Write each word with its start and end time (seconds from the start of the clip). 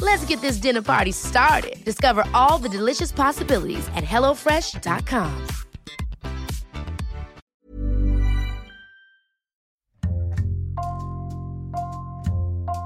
Let's 0.00 0.24
get 0.26 0.40
this 0.40 0.58
dinner 0.58 0.82
party 0.82 1.12
started. 1.12 1.84
Discover 1.84 2.24
all 2.34 2.58
the 2.58 2.68
delicious 2.68 3.12
possibilities 3.12 3.88
at 3.96 4.04
hellofresh.com. 4.04 5.30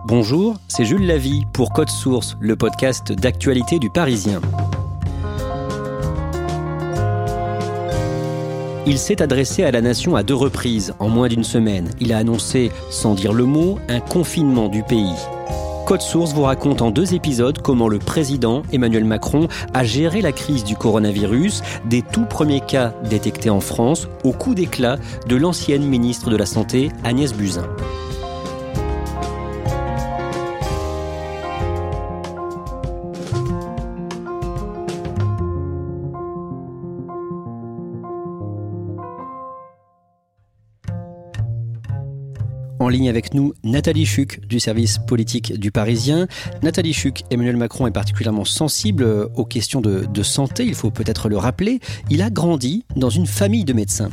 Bonjour, 0.09 0.57
c'est 0.69 0.85
Jules 0.85 1.05
Lavie 1.05 1.43
pour 1.53 1.73
Code 1.73 1.91
Source, 1.91 2.37
le 2.41 2.55
podcast 2.55 3.11
d'actualité 3.11 3.81
du 3.81 3.91
Parisien. 3.91 4.41
Il 8.87 8.99
s'est 8.99 9.21
adressé 9.21 9.65
à 9.65 9.73
la 9.73 9.81
nation 9.81 10.15
à 10.15 10.23
deux 10.23 10.37
reprises 10.37 10.95
en 11.01 11.09
moins 11.09 11.27
d'une 11.27 11.43
semaine. 11.43 11.91
Il 11.99 12.13
a 12.13 12.19
annoncé, 12.19 12.71
sans 12.89 13.15
dire 13.15 13.33
le 13.33 13.47
mot, 13.47 13.81
un 13.89 13.99
confinement 13.99 14.69
du 14.69 14.85
pays. 14.85 15.17
Code 15.87 16.03
Source 16.03 16.33
vous 16.33 16.43
raconte 16.43 16.83
en 16.83 16.91
deux 16.91 17.15
épisodes 17.15 17.63
comment 17.63 17.87
le 17.87 18.01
président 18.01 18.65
Emmanuel 18.73 19.05
Macron 19.05 19.47
a 19.73 19.85
géré 19.85 20.21
la 20.21 20.33
crise 20.33 20.65
du 20.65 20.75
coronavirus, 20.75 21.63
des 21.85 22.03
tout 22.03 22.25
premiers 22.25 22.61
cas 22.61 22.93
détectés 23.09 23.51
en 23.51 23.61
France, 23.61 24.09
au 24.25 24.33
coup 24.33 24.57
d'éclat 24.57 24.97
de 25.29 25.37
l'ancienne 25.37 25.87
ministre 25.87 26.29
de 26.29 26.37
la 26.37 26.45
Santé 26.45 26.91
Agnès 27.05 27.33
Buzyn. 27.33 27.69
En 42.79 42.89
ligne 42.89 43.09
avec 43.09 43.33
nous, 43.33 43.55
Nathalie 43.65 44.05
Chuc 44.05 44.47
du 44.47 44.61
service 44.61 44.99
politique 44.99 45.59
du 45.59 45.71
Parisien. 45.71 46.27
Nathalie 46.63 46.93
Chuc, 46.93 47.25
Emmanuel 47.31 47.57
Macron 47.57 47.87
est 47.87 47.93
particulièrement 47.93 48.45
sensible 48.45 49.31
aux 49.35 49.45
questions 49.47 49.81
de, 49.81 50.05
de 50.05 50.23
santé, 50.23 50.65
il 50.65 50.75
faut 50.75 50.91
peut-être 50.91 51.29
le 51.29 51.39
rappeler. 51.39 51.81
Il 52.11 52.21
a 52.21 52.29
grandi 52.29 52.85
dans 52.95 53.11
une 53.11 53.27
famille 53.27 53.65
de 53.65 53.73
médecins. 53.73 54.11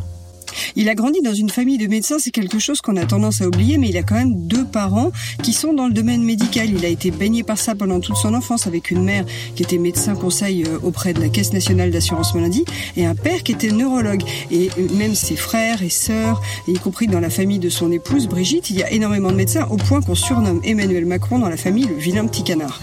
Il 0.75 0.89
a 0.89 0.95
grandi 0.95 1.21
dans 1.21 1.33
une 1.33 1.49
famille 1.49 1.77
de 1.77 1.87
médecins, 1.87 2.17
c'est 2.19 2.31
quelque 2.31 2.59
chose 2.59 2.81
qu'on 2.81 2.97
a 2.97 3.05
tendance 3.05 3.41
à 3.41 3.47
oublier, 3.47 3.77
mais 3.77 3.89
il 3.89 3.97
a 3.97 4.03
quand 4.03 4.15
même 4.15 4.47
deux 4.47 4.65
parents 4.65 5.11
qui 5.41 5.53
sont 5.53 5.73
dans 5.73 5.87
le 5.87 5.93
domaine 5.93 6.23
médical. 6.23 6.69
Il 6.69 6.85
a 6.85 6.87
été 6.87 7.11
baigné 7.11 7.43
par 7.43 7.57
ça 7.57 7.75
pendant 7.75 7.99
toute 7.99 8.17
son 8.17 8.33
enfance 8.33 8.67
avec 8.67 8.91
une 8.91 9.03
mère 9.03 9.25
qui 9.55 9.63
était 9.63 9.77
médecin 9.77 10.15
conseil 10.15 10.63
euh, 10.63 10.79
auprès 10.83 11.13
de 11.13 11.19
la 11.19 11.29
Caisse 11.29 11.53
nationale 11.53 11.91
d'assurance 11.91 12.33
maladie 12.35 12.65
et 12.97 13.05
un 13.05 13.15
père 13.15 13.43
qui 13.43 13.51
était 13.51 13.71
neurologue. 13.71 14.23
Et 14.51 14.69
euh, 14.77 14.87
même 14.95 15.15
ses 15.15 15.35
frères 15.35 15.81
et 15.83 15.89
sœurs, 15.89 16.41
y 16.67 16.73
compris 16.73 17.07
dans 17.07 17.19
la 17.19 17.29
famille 17.29 17.59
de 17.59 17.69
son 17.69 17.91
épouse 17.91 18.27
Brigitte, 18.27 18.69
il 18.69 18.77
y 18.77 18.83
a 18.83 18.91
énormément 18.91 19.31
de 19.31 19.37
médecins 19.37 19.67
au 19.69 19.77
point 19.77 20.01
qu'on 20.01 20.15
surnomme 20.15 20.61
Emmanuel 20.63 21.05
Macron 21.05 21.39
dans 21.39 21.49
la 21.49 21.57
famille 21.57 21.85
le 21.85 21.95
vilain 21.95 22.25
petit 22.27 22.43
canard. 22.43 22.79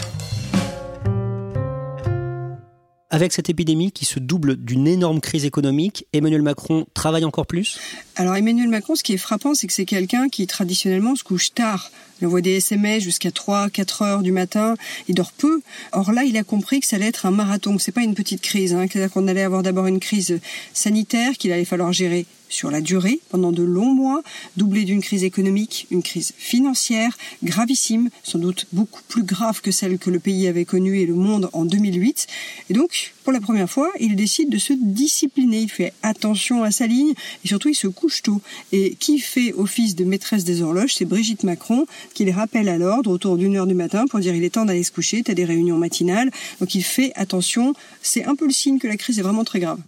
Avec 3.13 3.33
cette 3.33 3.51
épidémie 3.51 3.91
qui 3.91 4.05
se 4.05 4.21
double 4.21 4.57
d'une 4.57 4.87
énorme 4.87 5.21
crise 5.21 5.45
économique, 5.45 6.07
Emmanuel 6.13 6.43
Macron 6.43 6.87
travaille 6.95 7.25
encore 7.25 7.47
plus? 7.47 7.81
Alors 8.15 8.37
Emmanuel 8.37 8.69
Macron, 8.69 8.95
ce 8.95 9.03
qui 9.03 9.13
est 9.13 9.19
frappant, 9.19 9.55
c'est 9.55 9.67
que 9.67 9.73
c'est 9.73 9.85
quelqu'un 9.85 10.29
qui 10.29 10.47
traditionnellement 10.47 11.17
se 11.17 11.25
couche 11.25 11.53
tard. 11.53 11.91
Il 12.21 12.27
envoie 12.27 12.41
des 12.41 12.57
SMS 12.57 13.03
jusqu'à 13.03 13.31
3, 13.31 13.71
4 13.71 14.03
heures 14.03 14.23
du 14.23 14.33
matin. 14.33 14.77
Il 15.09 15.15
dort 15.15 15.33
peu. 15.33 15.61
Or 15.93 16.13
là, 16.13 16.25
il 16.25 16.37
a 16.37 16.45
compris 16.45 16.81
que 16.81 16.87
ça 16.87 16.97
allait 16.97 17.07
être 17.07 17.27
un 17.27 17.31
marathon. 17.31 17.79
C'est 17.79 17.93
pas 17.93 18.03
une 18.03 18.15
petite 18.15 18.43
crise. 18.43 18.75
Hein. 18.75 18.87
C'est-à-dire 18.91 19.13
qu'on 19.13 19.29
allait 19.29 19.43
avoir 19.43 19.63
d'abord 19.63 19.87
une 19.87 20.01
crise 20.01 20.41
sanitaire 20.73 21.33
qu'il 21.39 21.53
allait 21.53 21.65
falloir 21.65 21.93
gérer 21.93 22.27
sur 22.51 22.71
la 22.71 22.83
durée, 22.83 23.21
pendant 23.31 23.53
de 23.53 23.63
longs 23.63 23.95
mois, 23.95 24.23
doublée 24.57 24.85
d'une 24.85 25.01
crise 25.01 25.25
économique, 25.25 25.87
une 25.91 26.03
crise 26.03 26.33
financière 26.37 27.17
gravissime, 27.43 28.11
sans 28.23 28.39
doute 28.39 28.67
beaucoup 28.73 29.01
plus 29.09 29.23
grave 29.23 29.63
que 29.63 29.71
celle 29.71 29.99
que 29.99 30.11
le 30.11 30.19
pays 30.19 30.49
avait 30.49 30.65
connue 30.65 30.99
et 30.99 31.07
le 31.07 31.15
monde 31.15 31.49
en 31.53 31.65
2008. 31.65 32.27
Et 32.69 32.75
donc, 32.75 33.15
pour 33.23 33.33
la 33.33 33.41
première 33.41 33.71
fois, 33.71 33.91
il 34.01 34.17
décide 34.17 34.51
de 34.51 34.59
se 34.59 34.73
discipliner. 34.73 35.61
Il 35.61 35.71
fait 35.71 35.93
attention 36.03 36.65
à 36.65 36.73
sa 36.73 36.87
ligne 36.87 37.15
et 37.45 37.49
surtout, 37.49 37.69
il 37.69 37.75
se 37.75 37.87
couche 37.87 38.23
tôt. 38.23 38.41
Et 38.73 38.97
qui 38.97 39.21
fait 39.21 39.53
office 39.53 39.95
de 39.95 40.05
maîtresse 40.05 40.45
des 40.45 40.63
horloges, 40.63 40.95
c'est 40.95 41.05
Brigitte 41.05 41.45
Macron, 41.45 41.87
qui 42.15 42.25
les 42.25 42.33
rappelle 42.33 42.69
à 42.69 42.79
l'ordre 42.79 43.11
autour 43.11 43.37
d'une 43.37 43.57
heure 43.57 43.67
du 43.67 43.75
matin 43.75 44.05
pour 44.09 44.21
dire 44.21 44.35
il 44.35 44.45
est 44.45 44.51
temps 44.51 44.65
d'aller 44.65 44.83
se 44.83 44.93
coucher, 44.93 45.23
t'as 45.23 45.35
des 45.35 45.45
réunions 45.45 45.79
matinales. 45.79 46.31
Donc 46.61 46.75
il 46.75 46.83
fait 46.83 47.13
attention. 47.15 47.75
C'est 48.03 48.25
un 48.25 48.35
peu 48.35 48.47
le 48.47 48.53
signe 48.53 48.79
que 48.79 48.89
la 48.89 48.97
crise 48.97 49.19
est 49.19 49.23
vraiment 49.23 49.45
très 49.45 49.61
grave. 49.61 49.81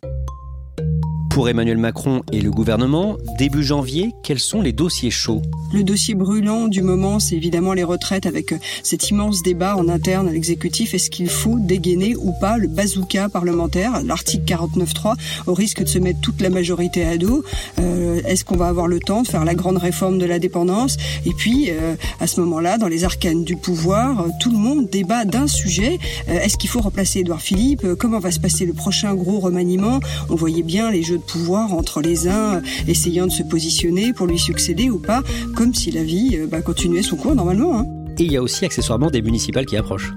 Pour 1.34 1.48
Emmanuel 1.48 1.78
Macron 1.78 2.20
et 2.31 2.43
le 2.43 2.50
gouvernement, 2.50 3.16
début 3.38 3.62
janvier, 3.62 4.12
quels 4.22 4.38
sont 4.38 4.60
les 4.60 4.75
dossiers 4.75 5.10
chauds? 5.10 5.41
Le 5.72 5.82
dossier 5.82 6.15
brûlant 6.15 6.69
du 6.69 6.82
moment, 6.82 7.19
c'est 7.19 7.37
évidemment 7.37 7.72
les 7.72 7.84
retraites 7.84 8.26
avec 8.26 8.54
cet 8.82 9.09
immense 9.09 9.43
débat 9.43 9.75
en 9.78 9.88
interne 9.88 10.28
à 10.28 10.32
l'exécutif. 10.32 10.93
Est-ce 10.93 11.09
qu'il 11.09 11.31
faut 11.31 11.59
dégainer 11.59 12.15
ou 12.16 12.34
pas 12.38 12.59
le 12.59 12.69
bazooka 12.69 13.31
parlementaire, 13.31 14.03
l'article 14.04 14.44
49.3, 14.44 15.15
au 15.47 15.54
risque 15.54 15.82
de 15.82 15.88
se 15.88 15.98
mettre 15.98 16.20
toute 16.20 16.43
la 16.43 16.50
majorité 16.50 17.06
à 17.06 17.16
dos. 17.16 17.43
Euh, 17.81 18.20
Est-ce 18.26 18.44
qu'on 18.44 18.59
va 18.59 18.69
avoir 18.69 18.87
le 18.87 19.00
temps 19.00 19.22
de 19.22 19.26
faire 19.28 19.47
la 19.47 19.54
grande 19.54 19.78
réforme 19.78 20.19
de 20.19 20.26
la 20.26 20.38
dépendance? 20.38 20.99
Et 21.25 21.32
puis, 21.32 21.70
euh, 21.70 21.94
à 22.20 22.26
ce 22.26 22.43
moment-là, 22.43 22.76
dans 22.76 22.88
les 22.88 23.04
arcanes 23.04 23.44
du 23.44 23.56
pouvoir, 23.56 24.20
euh, 24.20 24.28
tout 24.38 24.50
le 24.53 24.59
monde 24.59 24.91
débat 24.91 25.25
d'un 25.25 25.47
sujet. 25.47 25.99
Euh, 26.28 26.38
Est-ce 26.41 26.59
qu'il 26.59 26.69
faut 26.69 26.82
remplacer 26.82 27.20
Édouard 27.20 27.41
Philippe? 27.41 27.84
Euh, 27.84 27.97
Comment 27.97 28.19
va 28.19 28.31
se 28.31 28.41
passer 28.41 28.66
le 28.66 28.75
prochain 28.75 29.14
gros 29.14 29.41
remaniement? 29.41 30.00
On 30.28 30.34
voyait 30.34 30.62
bien 30.62 30.91
les 30.91 31.03
jeux 31.03 31.20
pouvoir 31.22 31.72
entre 31.74 32.00
les 32.00 32.28
uns 32.28 32.62
essayant 32.88 33.26
de 33.26 33.32
se 33.32 33.42
positionner 33.42 34.12
pour 34.12 34.26
lui 34.26 34.38
succéder 34.38 34.90
ou 34.90 34.98
pas, 34.98 35.22
comme 35.54 35.74
si 35.74 35.90
la 35.90 36.02
vie 36.02 36.36
euh, 36.36 36.46
bah, 36.46 36.62
continuait 36.62 37.02
son 37.02 37.16
cours 37.16 37.34
normalement. 37.34 37.78
Hein. 37.78 37.86
Et 38.18 38.24
il 38.24 38.32
y 38.32 38.36
a 38.36 38.42
aussi 38.42 38.64
accessoirement 38.64 39.10
des 39.10 39.22
municipales 39.22 39.66
qui 39.66 39.76
approchent. 39.76 40.12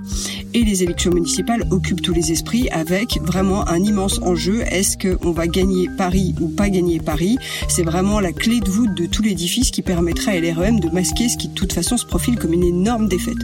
Et 0.53 0.63
les 0.63 0.83
élections 0.83 1.11
municipales 1.11 1.65
occupent 1.71 2.01
tous 2.01 2.13
les 2.13 2.31
esprits 2.31 2.69
avec 2.69 3.19
vraiment 3.21 3.67
un 3.67 3.81
immense 3.81 4.19
enjeu. 4.21 4.61
Est-ce 4.61 4.97
qu'on 4.97 5.31
va 5.31 5.47
gagner 5.47 5.89
Paris 5.97 6.35
ou 6.41 6.49
pas 6.49 6.69
gagner 6.69 6.99
Paris? 6.99 7.37
C'est 7.69 7.83
vraiment 7.83 8.19
la 8.19 8.33
clé 8.33 8.59
de 8.59 8.69
voûte 8.69 8.95
de 8.95 9.05
tout 9.05 9.21
l'édifice 9.21 9.71
qui 9.71 9.81
permettra 9.81 10.31
à 10.31 10.39
LREM 10.39 10.79
de 10.79 10.89
masquer 10.89 11.29
ce 11.29 11.37
qui 11.37 11.47
de 11.47 11.53
toute 11.53 11.73
façon 11.73 11.97
se 11.97 12.05
profile 12.05 12.37
comme 12.37 12.53
une 12.53 12.63
énorme 12.63 13.07
défaite. 13.07 13.37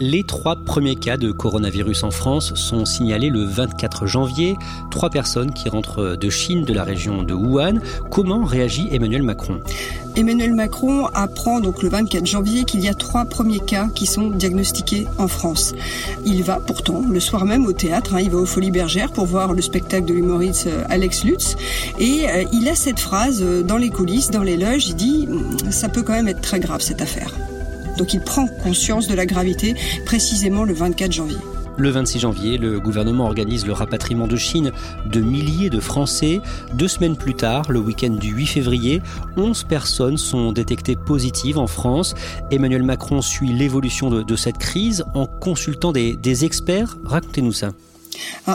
Les 0.00 0.22
trois 0.22 0.54
premiers 0.54 0.94
cas 0.94 1.16
de 1.16 1.32
coronavirus 1.32 2.04
en 2.04 2.12
France 2.12 2.54
sont 2.54 2.84
signalés 2.84 3.30
le 3.30 3.42
24 3.42 4.06
janvier. 4.06 4.56
Trois 4.92 5.10
personnes 5.10 5.52
qui 5.52 5.68
rentrent 5.68 6.14
de 6.14 6.30
Chine, 6.30 6.62
de 6.62 6.72
la 6.72 6.84
région 6.84 7.24
de 7.24 7.34
Wuhan. 7.34 7.80
Comment 8.08 8.44
réagit 8.44 8.86
Emmanuel 8.92 9.24
Macron? 9.24 9.60
Emmanuel 10.14 10.54
Macron 10.54 11.06
apprend 11.14 11.58
donc 11.58 11.82
le 11.82 11.88
24 11.88 12.24
janvier 12.26 12.62
qu'il 12.62 12.78
y 12.78 12.88
a 12.88 12.94
trois 12.94 13.24
premiers 13.24 13.58
cas 13.58 13.88
qui 13.92 14.06
sont 14.06 14.30
diagnostiqués 14.30 15.08
en 15.18 15.26
France. 15.26 15.74
Il 16.24 16.44
va 16.44 16.60
pourtant 16.60 17.02
le 17.08 17.18
soir 17.18 17.44
même 17.44 17.66
au 17.66 17.72
théâtre, 17.72 18.14
hein, 18.14 18.20
il 18.20 18.30
va 18.30 18.38
aux 18.38 18.46
Folies 18.46 18.70
Bergères 18.70 19.10
pour 19.10 19.26
voir 19.26 19.52
le 19.52 19.62
spectacle 19.62 20.06
de 20.06 20.14
l'humoriste 20.14 20.68
euh, 20.68 20.84
Alex 20.88 21.24
Lutz 21.24 21.56
et 21.98 22.28
euh, 22.28 22.44
il 22.52 22.68
a 22.68 22.76
cette 22.76 23.00
phrase 23.00 23.42
euh, 23.42 23.62
dans 23.64 23.76
les 23.76 23.90
coulisses, 23.90 24.30
dans 24.30 24.44
les 24.44 24.56
loges, 24.56 24.88
il 24.88 24.94
dit 24.94 25.28
Hum, 25.28 25.72
ça 25.72 25.88
peut 25.88 26.02
quand 26.02 26.12
même 26.14 26.28
être 26.28 26.40
très 26.40 26.60
grave 26.60 26.82
cette 26.82 27.02
affaire. 27.02 27.32
Donc 27.98 28.14
il 28.14 28.20
prend 28.20 28.46
conscience 28.46 29.08
de 29.08 29.14
la 29.14 29.26
gravité 29.26 29.74
précisément 30.06 30.64
le 30.64 30.72
24 30.72 31.12
janvier. 31.12 31.36
Le 31.76 31.90
26 31.90 32.18
janvier, 32.20 32.58
le 32.58 32.80
gouvernement 32.80 33.26
organise 33.26 33.64
le 33.66 33.72
rapatriement 33.72 34.26
de 34.26 34.36
Chine 34.36 34.72
de 35.06 35.20
milliers 35.20 35.70
de 35.70 35.78
Français. 35.78 36.40
Deux 36.74 36.88
semaines 36.88 37.16
plus 37.16 37.34
tard, 37.34 37.70
le 37.70 37.78
week-end 37.78 38.10
du 38.10 38.30
8 38.30 38.46
février, 38.46 39.02
11 39.36 39.62
personnes 39.64 40.16
sont 40.16 40.50
détectées 40.50 40.96
positives 40.96 41.58
en 41.58 41.68
France. 41.68 42.14
Emmanuel 42.50 42.82
Macron 42.82 43.22
suit 43.22 43.52
l'évolution 43.52 44.10
de, 44.10 44.36
cette 44.36 44.58
crise 44.58 45.04
en 45.14 45.26
consultant 45.26 45.92
des 45.92 46.44
experts. 46.44 46.96
Racontez-nous 47.04 47.52
ça. 47.52 47.70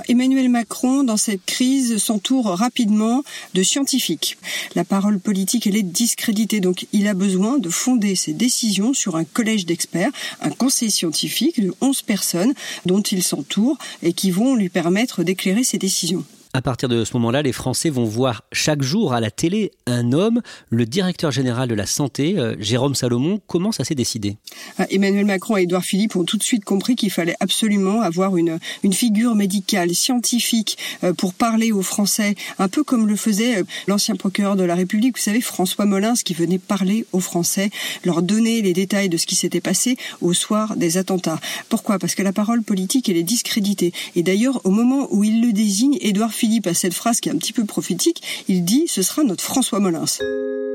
Emmanuel 0.07 0.49
Macron, 0.49 1.03
dans 1.03 1.17
cette 1.17 1.45
crise, 1.45 1.97
s'entoure 1.97 2.45
rapidement 2.45 3.23
de 3.53 3.63
scientifiques. 3.63 4.37
La 4.75 4.83
parole 4.83 5.19
politique, 5.19 5.67
elle 5.67 5.75
est 5.75 5.83
discréditée, 5.83 6.59
donc 6.59 6.87
il 6.93 7.07
a 7.07 7.13
besoin 7.13 7.57
de 7.57 7.69
fonder 7.69 8.15
ses 8.15 8.33
décisions 8.33 8.93
sur 8.93 9.15
un 9.15 9.23
collège 9.23 9.65
d'experts, 9.65 10.11
un 10.41 10.49
conseil 10.49 10.91
scientifique 10.91 11.61
de 11.61 11.73
11 11.81 12.01
personnes 12.01 12.53
dont 12.85 13.01
il 13.01 13.23
s'entoure 13.23 13.77
et 14.01 14.13
qui 14.13 14.31
vont 14.31 14.55
lui 14.55 14.69
permettre 14.69 15.23
d'éclairer 15.23 15.63
ses 15.63 15.77
décisions. 15.77 16.25
À 16.55 16.61
partir 16.61 16.87
de 16.87 17.03
ce 17.03 17.13
moment-là, 17.13 17.41
les 17.41 17.51
Français 17.51 17.89
vont 17.89 18.03
voir 18.03 18.43
chaque 18.51 18.83
jour 18.83 19.13
à 19.13 19.19
la 19.19 19.31
télé 19.31 19.71
un 19.87 20.13
homme, 20.13 20.39
le 20.69 20.85
directeur 20.85 21.31
général 21.31 21.67
de 21.67 21.73
la 21.73 21.87
santé, 21.87 22.35
euh, 22.37 22.55
Jérôme 22.59 22.93
Salomon. 22.93 23.41
Comment 23.47 23.71
ça 23.71 23.83
s'est 23.83 23.95
décidé? 23.95 24.37
Ah, 24.77 24.85
Emmanuel 24.91 25.25
Macron 25.25 25.57
et 25.57 25.63
Édouard 25.63 25.83
Philippe 25.83 26.15
ont 26.15 26.25
tout 26.25 26.37
de 26.37 26.43
suite 26.43 26.63
compris 26.63 26.95
qu'il 26.95 27.09
fallait 27.09 27.35
absolument 27.39 28.01
avoir 28.01 28.37
une, 28.37 28.59
une 28.83 28.93
figure 28.93 29.33
médicale, 29.33 29.95
scientifique, 29.95 30.77
euh, 31.03 31.11
pour 31.11 31.33
parler 31.33 31.71
aux 31.71 31.81
Français, 31.81 32.35
un 32.59 32.67
peu 32.67 32.83
comme 32.83 33.07
le 33.07 33.15
faisait 33.15 33.61
euh, 33.61 33.63
l'ancien 33.87 34.15
procureur 34.15 34.55
de 34.55 34.63
la 34.63 34.75
République, 34.75 35.17
vous 35.17 35.23
savez, 35.23 35.41
François 35.41 35.87
Molins, 35.87 36.13
qui 36.23 36.35
venait 36.35 36.59
parler 36.59 37.07
aux 37.13 37.19
Français, 37.19 37.71
leur 38.05 38.21
donner 38.21 38.61
les 38.61 38.73
détails 38.73 39.09
de 39.09 39.17
ce 39.17 39.25
qui 39.25 39.33
s'était 39.33 39.59
passé 39.59 39.97
au 40.21 40.33
soir 40.33 40.75
des 40.75 40.97
attentats. 40.97 41.39
Pourquoi? 41.69 41.97
Parce 41.97 42.13
que 42.13 42.21
la 42.21 42.31
parole 42.31 42.61
politique, 42.61 43.09
elle 43.09 43.17
est 43.17 43.23
discréditée. 43.23 43.91
Et 44.15 44.21
d'ailleurs, 44.21 44.61
au 44.65 44.69
moment 44.69 45.07
où 45.09 45.23
il 45.23 45.41
le 45.41 45.51
désigne, 45.51 45.97
Édouard 45.99 46.31
Philippe 46.31 46.42
Philippe 46.43 46.67
à 46.67 46.73
cette 46.73 46.93
phrase 46.93 47.21
qui 47.21 47.29
est 47.29 47.31
un 47.31 47.37
petit 47.37 47.53
peu 47.53 47.63
prophétique. 47.63 48.21
Il 48.49 48.65
dit 48.65 48.83
ce 48.89 49.01
sera 49.01 49.23
notre 49.23 49.45
François 49.45 49.79
Molins. 49.79 50.03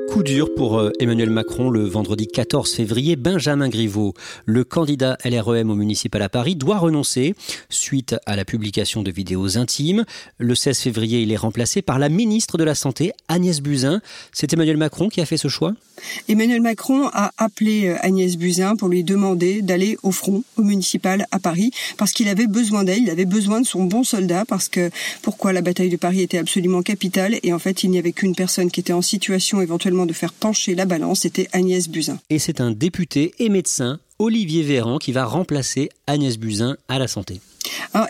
Coup 0.09 0.23
dur 0.23 0.55
pour 0.55 0.79
euh, 0.79 0.91
Emmanuel 1.01 1.29
Macron 1.29 1.69
le 1.69 1.85
vendredi 1.85 2.27
14 2.27 2.73
février. 2.73 3.15
Benjamin 3.15 3.69
Griveaux, 3.69 4.15
le 4.47 4.65
candidat 4.65 5.19
LREM 5.23 5.69
au 5.69 5.75
municipal 5.75 6.23
à 6.23 6.31
Paris, 6.31 6.57
doit 6.57 6.79
renoncer 6.79 7.35
suite 7.69 8.17
à 8.25 8.35
la 8.35 8.47
publication 8.47 9.03
de 9.03 9.11
vidéos 9.11 9.59
intimes. 9.59 10.07
Le 10.39 10.55
16 10.55 10.79
février, 10.79 11.21
il 11.21 11.31
est 11.31 11.37
remplacé 11.37 11.83
par 11.83 11.99
la 11.99 12.09
ministre 12.09 12.57
de 12.57 12.65
la 12.65 12.75
Santé, 12.75 13.13
Agnès 13.29 13.61
Buzyn. 13.61 14.01
C'est 14.33 14.51
Emmanuel 14.55 14.79
Macron 14.79 15.11
qui 15.11 15.21
a 15.21 15.27
fait 15.27 15.37
ce 15.37 15.49
choix? 15.49 15.75
Emmanuel 16.27 16.63
Macron 16.63 17.11
a 17.13 17.33
appelé 17.37 17.89
euh, 17.89 17.97
Agnès 18.01 18.37
Buzyn 18.39 18.77
pour 18.77 18.89
lui 18.89 19.05
demander 19.05 19.61
d'aller 19.61 19.99
au 20.03 20.11
front, 20.11 20.43
au 20.57 20.63
municipal 20.63 21.27
à 21.33 21.39
Paris, 21.39 21.71
parce 21.99 22.13
qu'il 22.13 22.29
avait 22.29 22.47
besoin 22.47 22.85
d'elle, 22.85 23.03
il 23.03 23.11
avait 23.11 23.27
besoin 23.27 23.61
de 23.61 23.67
son 23.67 23.85
bon 23.85 24.05
soldat, 24.05 24.47
parce 24.47 24.71
que 24.71 24.91
pourquoi 25.21 25.53
la 25.59 25.63
bataille 25.63 25.91
de 25.91 25.97
Paris 25.97 26.23
était 26.23 26.39
absolument 26.39 26.83
capitale, 26.83 27.41
et 27.43 27.53
en 27.53 27.59
fait 27.59 27.83
il 27.83 27.91
n'y 27.91 27.99
avait 27.99 28.13
qu'une 28.13 28.37
personne 28.37 28.71
qui 28.71 28.79
était 28.79 28.93
en 28.93 29.03
situation 29.03 29.61
éventuellement 29.61 30.07
de 30.07 30.13
faire 30.13 30.33
pencher 30.33 30.77
la 30.77 30.85
balance, 30.85 31.23
c'était 31.23 31.49
Agnès 31.53 31.89
Buzyn. 31.89 32.21
Et 32.31 32.39
c'est 32.39 32.61
un 32.61 32.71
député 32.71 33.35
et 33.41 33.49
médecin, 33.49 33.99
Olivier 34.21 34.63
Véran, 34.63 34.99
qui 34.99 35.11
va 35.11 35.25
remplacer 35.25 35.89
Agnès 36.07 36.39
Buzyn 36.39 36.77
à 36.87 37.01
la 37.01 37.09
santé. 37.09 37.41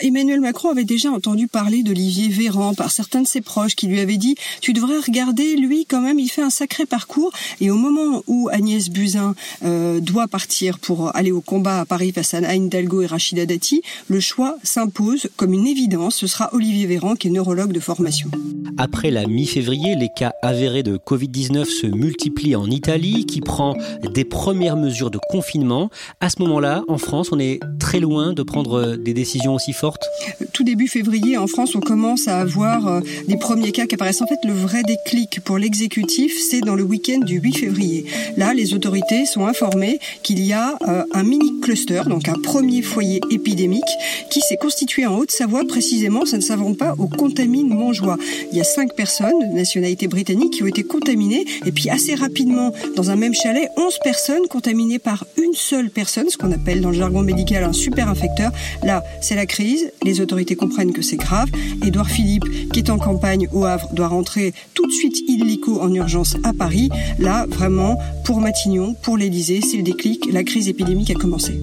Emmanuel 0.01 0.39
Macron 0.39 0.69
avait 0.69 0.83
déjà 0.83 1.11
entendu 1.11 1.47
parler 1.47 1.83
d'Olivier 1.83 2.29
Véran 2.29 2.73
par 2.73 2.91
certains 2.91 3.21
de 3.21 3.27
ses 3.27 3.41
proches 3.41 3.75
qui 3.75 3.87
lui 3.87 3.99
avaient 3.99 4.17
dit 4.17 4.35
tu 4.61 4.73
devrais 4.73 4.99
regarder 4.99 5.55
lui 5.55 5.85
quand 5.85 6.01
même 6.01 6.19
il 6.19 6.29
fait 6.29 6.41
un 6.41 6.49
sacré 6.49 6.85
parcours 6.85 7.31
et 7.61 7.71
au 7.71 7.75
moment 7.75 8.23
où 8.27 8.49
Agnès 8.51 8.89
Buzyn 8.89 9.35
euh, 9.63 9.99
doit 9.99 10.27
partir 10.27 10.79
pour 10.79 11.15
aller 11.15 11.31
au 11.31 11.41
combat 11.41 11.79
à 11.81 11.85
Paris 11.85 12.11
face 12.11 12.33
à 12.33 12.55
Hidalgo 12.55 13.01
et 13.01 13.05
Rachida 13.05 13.45
Dati 13.45 13.81
le 14.07 14.19
choix 14.19 14.57
s'impose 14.63 15.29
comme 15.35 15.53
une 15.53 15.67
évidence. 15.67 16.15
Ce 16.15 16.27
sera 16.27 16.49
Olivier 16.53 16.85
Véran 16.87 17.15
qui 17.15 17.27
est 17.27 17.31
neurologue 17.31 17.71
de 17.71 17.79
formation. 17.79 18.29
Après 18.77 19.11
la 19.11 19.25
mi-février 19.27 19.95
les 19.95 20.09
cas 20.15 20.33
avérés 20.41 20.83
de 20.83 20.97
Covid-19 20.97 21.65
se 21.65 21.87
multiplient 21.87 22.55
en 22.55 22.69
Italie 22.69 23.25
qui 23.25 23.41
prend 23.41 23.75
des 24.03 24.23
premières 24.23 24.77
mesures 24.77 25.11
de 25.11 25.19
confinement. 25.29 25.89
À 26.19 26.29
ce 26.29 26.41
moment-là 26.41 26.83
en 26.87 26.97
France 26.97 27.29
on 27.31 27.39
est 27.39 27.59
très 27.79 27.99
loin 27.99 28.33
de 28.33 28.43
prendre 28.43 28.95
des 28.95 29.13
décisions 29.13 29.48
aussi 29.53 29.73
forte 29.73 30.07
Tout 30.53 30.63
début 30.63 30.87
février, 30.87 31.37
en 31.37 31.47
France, 31.47 31.75
on 31.75 31.79
commence 31.79 32.27
à 32.27 32.39
avoir 32.39 32.87
euh, 32.87 33.01
des 33.27 33.37
premiers 33.37 33.71
cas 33.71 33.85
qui 33.85 33.95
apparaissent. 33.95 34.21
En 34.21 34.27
fait, 34.27 34.39
le 34.45 34.53
vrai 34.53 34.83
déclic 34.83 35.41
pour 35.41 35.57
l'exécutif, 35.57 36.33
c'est 36.49 36.61
dans 36.61 36.75
le 36.75 36.83
week-end 36.83 37.19
du 37.19 37.39
8 37.39 37.57
février. 37.57 38.05
Là, 38.37 38.53
les 38.53 38.73
autorités 38.73 39.25
sont 39.25 39.45
informées 39.45 39.99
qu'il 40.23 40.43
y 40.43 40.53
a 40.53 40.77
euh, 40.87 41.03
un 41.13 41.23
mini 41.23 41.59
cluster, 41.61 42.03
donc 42.07 42.27
un 42.27 42.39
premier 42.41 42.81
foyer 42.81 43.21
épidémique, 43.29 43.83
qui 44.29 44.41
s'est 44.41 44.57
constitué 44.57 45.05
en 45.05 45.15
Haute-Savoie, 45.17 45.65
précisément, 45.67 46.25
ça 46.25 46.37
ne 46.37 46.41
s'invente 46.41 46.77
pas, 46.77 46.95
au 46.97 47.07
contamine 47.07 47.69
Montjoie. 47.69 48.17
Il 48.51 48.57
y 48.57 48.61
a 48.61 48.63
cinq 48.63 48.95
personnes 48.95 49.39
de 49.39 49.55
nationalité 49.55 50.07
britannique 50.07 50.53
qui 50.53 50.63
ont 50.63 50.67
été 50.67 50.83
contaminées, 50.83 51.45
et 51.65 51.71
puis 51.71 51.89
assez 51.89 52.15
rapidement, 52.15 52.71
dans 52.95 53.09
un 53.11 53.15
même 53.15 53.33
chalet, 53.33 53.69
11 53.77 53.99
personnes 54.03 54.47
contaminées 54.49 54.99
par 54.99 55.25
une 55.37 55.53
seule 55.53 55.89
personne, 55.89 56.29
ce 56.29 56.37
qu'on 56.37 56.51
appelle 56.51 56.81
dans 56.81 56.89
le 56.89 56.97
jargon 56.97 57.21
médical 57.21 57.63
un 57.63 57.73
super 57.73 58.09
infecteur. 58.09 58.51
Là, 58.83 59.03
c'est 59.29 59.35
la 59.35 59.45
crise, 59.45 59.91
les 60.01 60.21
autorités 60.21 60.55
comprennent 60.55 60.91
que 60.91 61.03
c'est 61.03 61.15
grave. 61.15 61.49
Édouard 61.85 62.09
Philippe, 62.09 62.45
qui 62.73 62.79
est 62.79 62.89
en 62.89 62.97
campagne 62.97 63.47
au 63.53 63.63
Havre, 63.63 63.93
doit 63.93 64.07
rentrer 64.07 64.55
tout 64.73 64.87
de 64.87 64.91
suite 64.91 65.19
illico 65.27 65.79
en 65.79 65.93
urgence 65.93 66.35
à 66.43 66.51
Paris. 66.51 66.89
Là, 67.19 67.45
vraiment, 67.47 67.95
pour 68.25 68.41
Matignon, 68.41 68.95
pour 69.03 69.17
l'Élysée, 69.17 69.61
c'est 69.61 69.77
le 69.77 69.83
déclic, 69.83 70.25
la 70.31 70.43
crise 70.43 70.67
épidémique 70.67 71.11
a 71.11 71.13
commencé 71.13 71.59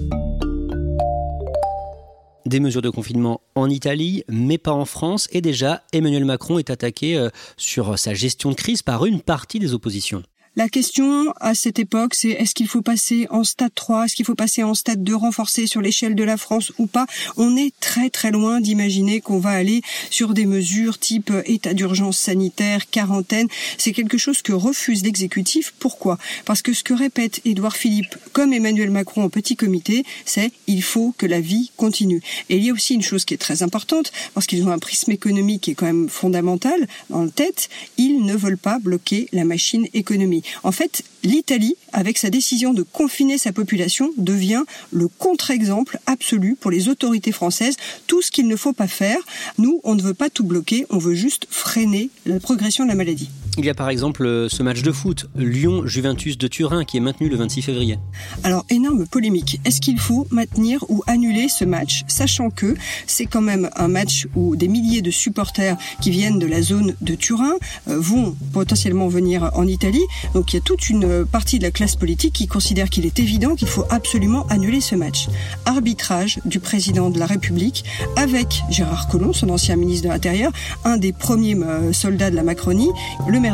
des 2.44 2.60
mesures 2.60 2.82
de 2.82 2.90
confinement 2.90 3.40
en 3.56 3.68
Italie, 3.68 4.22
mais 4.28 4.56
pas 4.56 4.70
en 4.70 4.84
France. 4.84 5.26
Et 5.32 5.40
déjà, 5.40 5.82
Emmanuel 5.92 6.24
Macron 6.24 6.60
est 6.60 6.70
attaqué 6.70 7.16
euh, 7.16 7.28
sur 7.56 7.98
sa 7.98 8.14
gestion 8.14 8.50
de 8.50 8.54
crise 8.54 8.82
par 8.82 9.04
une 9.04 9.20
partie 9.20 9.58
des 9.58 9.74
oppositions. 9.74 10.22
La 10.58 10.70
question 10.70 11.34
à 11.38 11.54
cette 11.54 11.78
époque, 11.78 12.14
c'est 12.14 12.30
est-ce 12.30 12.54
qu'il 12.54 12.66
faut 12.66 12.80
passer 12.80 13.26
en 13.28 13.44
stade 13.44 13.74
3, 13.74 14.06
est-ce 14.06 14.16
qu'il 14.16 14.24
faut 14.24 14.34
passer 14.34 14.62
en 14.62 14.72
stade 14.72 15.04
2 15.04 15.14
renforcé 15.14 15.66
sur 15.66 15.82
l'échelle 15.82 16.14
de 16.14 16.24
la 16.24 16.38
France 16.38 16.72
ou 16.78 16.86
pas? 16.86 17.04
On 17.36 17.58
est 17.58 17.78
très 17.78 18.08
très 18.08 18.30
loin 18.30 18.62
d'imaginer 18.62 19.20
qu'on 19.20 19.38
va 19.38 19.50
aller 19.50 19.82
sur 20.08 20.32
des 20.32 20.46
mesures 20.46 20.98
type 20.98 21.30
état 21.44 21.74
d'urgence 21.74 22.16
sanitaire, 22.16 22.88
quarantaine. 22.88 23.48
C'est 23.76 23.92
quelque 23.92 24.16
chose 24.16 24.40
que 24.40 24.54
refuse 24.54 25.04
l'exécutif. 25.04 25.74
Pourquoi? 25.78 26.16
Parce 26.46 26.62
que 26.62 26.72
ce 26.72 26.82
que 26.82 26.94
répète 26.94 27.42
Édouard 27.44 27.76
Philippe 27.76 28.16
comme 28.32 28.54
Emmanuel 28.54 28.90
Macron 28.90 29.24
en 29.24 29.28
petit 29.28 29.56
comité, 29.56 30.04
c'est 30.24 30.52
il 30.66 30.82
faut 30.82 31.14
que 31.18 31.26
la 31.26 31.40
vie 31.40 31.70
continue. 31.76 32.22
Et 32.48 32.56
il 32.56 32.64
y 32.64 32.70
a 32.70 32.72
aussi 32.72 32.94
une 32.94 33.02
chose 33.02 33.26
qui 33.26 33.34
est 33.34 33.36
très 33.36 33.62
importante, 33.62 34.10
parce 34.32 34.46
qu'ils 34.46 34.64
ont 34.64 34.70
un 34.70 34.78
prisme 34.78 35.12
économique 35.12 35.64
qui 35.64 35.72
est 35.72 35.74
quand 35.74 35.84
même 35.84 36.08
fondamental 36.08 36.88
dans 37.10 37.24
le 37.24 37.30
tête, 37.30 37.68
ils 37.98 38.24
ne 38.24 38.34
veulent 38.34 38.56
pas 38.56 38.78
bloquer 38.78 39.28
la 39.32 39.44
machine 39.44 39.86
économique. 39.92 40.45
En 40.62 40.72
fait, 40.72 41.02
l'Italie, 41.22 41.76
avec 41.92 42.18
sa 42.18 42.30
décision 42.30 42.72
de 42.72 42.82
confiner 42.82 43.38
sa 43.38 43.52
population, 43.52 44.12
devient 44.16 44.64
le 44.90 45.08
contre-exemple 45.08 45.98
absolu 46.06 46.56
pour 46.58 46.70
les 46.70 46.88
autorités 46.88 47.32
françaises. 47.32 47.76
Tout 48.06 48.22
ce 48.22 48.30
qu'il 48.30 48.48
ne 48.48 48.56
faut 48.56 48.72
pas 48.72 48.88
faire. 48.88 49.18
Nous, 49.58 49.80
on 49.84 49.94
ne 49.94 50.02
veut 50.02 50.14
pas 50.14 50.30
tout 50.30 50.44
bloquer, 50.44 50.86
on 50.90 50.98
veut 50.98 51.14
juste 51.14 51.46
freiner 51.50 52.10
la 52.24 52.40
progression 52.40 52.84
de 52.84 52.90
la 52.90 52.94
maladie. 52.94 53.30
Il 53.58 53.64
y 53.64 53.70
a 53.70 53.74
par 53.74 53.88
exemple 53.88 54.26
euh, 54.26 54.48
ce 54.50 54.62
match 54.62 54.82
de 54.82 54.92
foot, 54.92 55.30
Lyon-Juventus 55.34 56.36
de 56.36 56.46
Turin, 56.46 56.84
qui 56.84 56.98
est 56.98 57.00
maintenu 57.00 57.30
le 57.30 57.36
26 57.36 57.62
février. 57.62 57.98
Alors, 58.44 58.66
énorme 58.68 59.06
polémique. 59.06 59.60
Est-ce 59.64 59.80
qu'il 59.80 59.98
faut 59.98 60.26
maintenir 60.30 60.84
ou 60.90 61.02
annuler 61.06 61.48
ce 61.48 61.64
match, 61.64 62.04
sachant 62.06 62.50
que 62.50 62.74
c'est 63.06 63.24
quand 63.24 63.40
même 63.40 63.70
un 63.76 63.88
match 63.88 64.26
où 64.36 64.56
des 64.56 64.68
milliers 64.68 65.00
de 65.00 65.10
supporters 65.10 65.78
qui 66.02 66.10
viennent 66.10 66.38
de 66.38 66.46
la 66.46 66.60
zone 66.60 66.94
de 67.00 67.14
Turin 67.14 67.54
euh, 67.88 67.98
vont 67.98 68.36
potentiellement 68.52 69.08
venir 69.08 69.50
en 69.54 69.66
Italie? 69.66 70.04
Donc, 70.34 70.52
il 70.52 70.56
y 70.56 70.58
a 70.58 70.62
toute 70.62 70.90
une 70.90 71.24
partie 71.24 71.58
de 71.58 71.64
la 71.64 71.70
classe 71.70 71.96
politique 71.96 72.34
qui 72.34 72.48
considère 72.48 72.90
qu'il 72.90 73.06
est 73.06 73.18
évident 73.18 73.54
qu'il 73.54 73.68
faut 73.68 73.86
absolument 73.88 74.46
annuler 74.48 74.82
ce 74.82 74.96
match. 74.96 75.28
Arbitrage 75.64 76.40
du 76.44 76.60
président 76.60 77.08
de 77.08 77.18
la 77.18 77.26
République 77.26 77.84
avec 78.16 78.62
Gérard 78.70 79.08
Collomb, 79.08 79.32
son 79.32 79.48
ancien 79.48 79.76
ministre 79.76 80.08
de 80.08 80.12
l'Intérieur, 80.12 80.52
un 80.84 80.98
des 80.98 81.14
premiers 81.14 81.54
euh, 81.54 81.94
soldats 81.94 82.30
de 82.30 82.36
la 82.36 82.42
Macronie, 82.42 82.90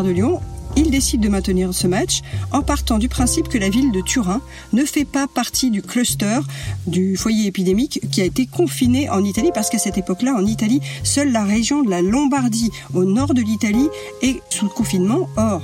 de 0.01 0.11
Lyon, 0.11 0.41
il 0.75 0.91
décide 0.91 1.21
de 1.21 1.29
maintenir 1.29 1.75
ce 1.75 1.87
match 1.87 2.23
en 2.51 2.63
partant 2.63 2.99
du 2.99 3.11
principe 3.11 3.49
que 3.49 3.59
la 3.59 3.69
ville 3.69 3.93
de 3.93 4.01
Turin 4.01 4.41
ne 4.73 4.87
fait 4.87 5.05
pas 5.05 5.27
partie 5.27 5.71
du 5.71 5.83
cluster 5.83 6.41
du 6.87 7.19
foyer 7.19 7.47
épidémique 7.47 8.01
qui 8.11 8.23
a 8.23 8.25
été 8.25 8.47
confiné 8.47 9.11
en 9.11 9.23
Italie 9.23 9.51
parce 9.53 9.69
qu'à 9.69 9.77
cette 9.77 9.99
époque-là, 9.99 10.35
en 10.35 10.47
Italie, 10.47 10.81
seule 11.05 11.31
la 11.31 11.45
région 11.45 11.83
de 11.83 11.91
la 11.91 12.01
Lombardie 12.01 12.71
au 12.95 13.05
nord 13.05 13.35
de 13.35 13.43
l'Italie 13.43 13.89
est 14.23 14.41
sous 14.49 14.69
confinement. 14.69 15.29
Or, 15.37 15.63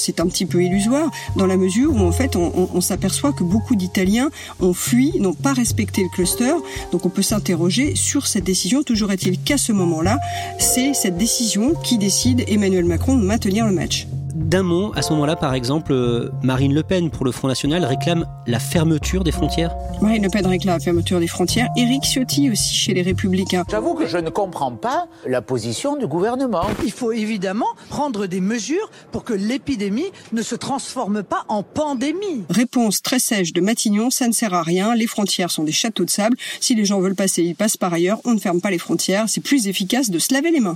c'est 0.00 0.20
un 0.20 0.26
petit 0.26 0.46
peu 0.46 0.62
illusoire 0.62 1.10
dans 1.36 1.46
la 1.46 1.56
mesure 1.56 1.94
où 1.94 2.00
en 2.00 2.12
fait 2.12 2.36
on, 2.36 2.70
on 2.74 2.80
s'aperçoit 2.80 3.32
que 3.32 3.44
beaucoup 3.44 3.76
d'Italiens 3.76 4.30
ont 4.60 4.72
fui, 4.72 5.12
n'ont 5.20 5.34
pas 5.34 5.52
respecté 5.52 6.02
le 6.02 6.08
cluster. 6.08 6.52
Donc 6.92 7.06
on 7.06 7.10
peut 7.10 7.22
s'interroger 7.22 7.94
sur 7.94 8.26
cette 8.26 8.44
décision. 8.44 8.82
Toujours 8.82 9.12
est-il 9.12 9.38
qu'à 9.38 9.58
ce 9.58 9.72
moment-là, 9.72 10.18
c'est 10.58 10.94
cette 10.94 11.16
décision 11.16 11.74
qui 11.74 11.98
décide 11.98 12.44
Emmanuel 12.48 12.84
Macron 12.84 13.16
de 13.16 13.24
maintenir 13.24 13.66
le 13.66 13.72
match. 13.72 14.06
D'un 14.34 14.62
mot, 14.62 14.92
à 14.96 15.02
ce 15.02 15.12
moment-là, 15.12 15.36
par 15.36 15.54
exemple, 15.54 15.92
euh, 15.92 16.30
Marine 16.42 16.74
Le 16.74 16.82
Pen, 16.82 17.10
pour 17.10 17.24
le 17.24 17.32
Front 17.32 17.48
National, 17.48 17.84
réclame 17.84 18.26
la 18.46 18.58
fermeture 18.58 19.24
des 19.24 19.32
frontières 19.32 19.74
Marine 20.00 20.22
Le 20.22 20.28
Pen 20.28 20.46
réclame 20.46 20.76
la 20.76 20.80
fermeture 20.80 21.20
des 21.20 21.26
frontières. 21.26 21.68
Éric 21.76 22.04
Ciotti 22.04 22.50
aussi 22.50 22.74
chez 22.74 22.94
les 22.94 23.02
Républicains. 23.02 23.64
J'avoue 23.70 23.94
que 23.94 24.06
je 24.06 24.18
ne 24.18 24.30
comprends 24.30 24.72
pas 24.72 25.06
la 25.26 25.42
position 25.42 25.96
du 25.96 26.06
gouvernement. 26.06 26.62
Il 26.84 26.92
faut 26.92 27.12
évidemment 27.12 27.66
prendre 27.88 28.26
des 28.26 28.40
mesures 28.40 28.90
pour 29.12 29.24
que 29.24 29.34
l'épidémie 29.34 30.10
ne 30.32 30.42
se 30.42 30.54
transforme 30.54 31.22
pas 31.22 31.44
en 31.48 31.62
pandémie. 31.62 32.44
Réponse 32.48 33.02
très 33.02 33.18
sèche 33.18 33.52
de 33.52 33.60
Matignon, 33.60 34.10
ça 34.10 34.28
ne 34.28 34.32
sert 34.32 34.54
à 34.54 34.62
rien, 34.62 34.94
les 34.94 35.06
frontières 35.06 35.50
sont 35.50 35.64
des 35.64 35.72
châteaux 35.72 36.04
de 36.04 36.10
sable, 36.10 36.36
si 36.60 36.74
les 36.74 36.84
gens 36.84 37.00
veulent 37.00 37.14
passer, 37.14 37.42
ils 37.42 37.54
passent 37.54 37.76
par 37.76 37.92
ailleurs, 37.92 38.20
on 38.24 38.34
ne 38.34 38.38
ferme 38.40 38.60
pas 38.60 38.70
les 38.70 38.78
frontières, 38.78 39.24
c'est 39.28 39.40
plus 39.40 39.68
efficace 39.68 40.10
de 40.10 40.18
se 40.18 40.32
laver 40.32 40.50
les 40.50 40.60
mains. 40.60 40.74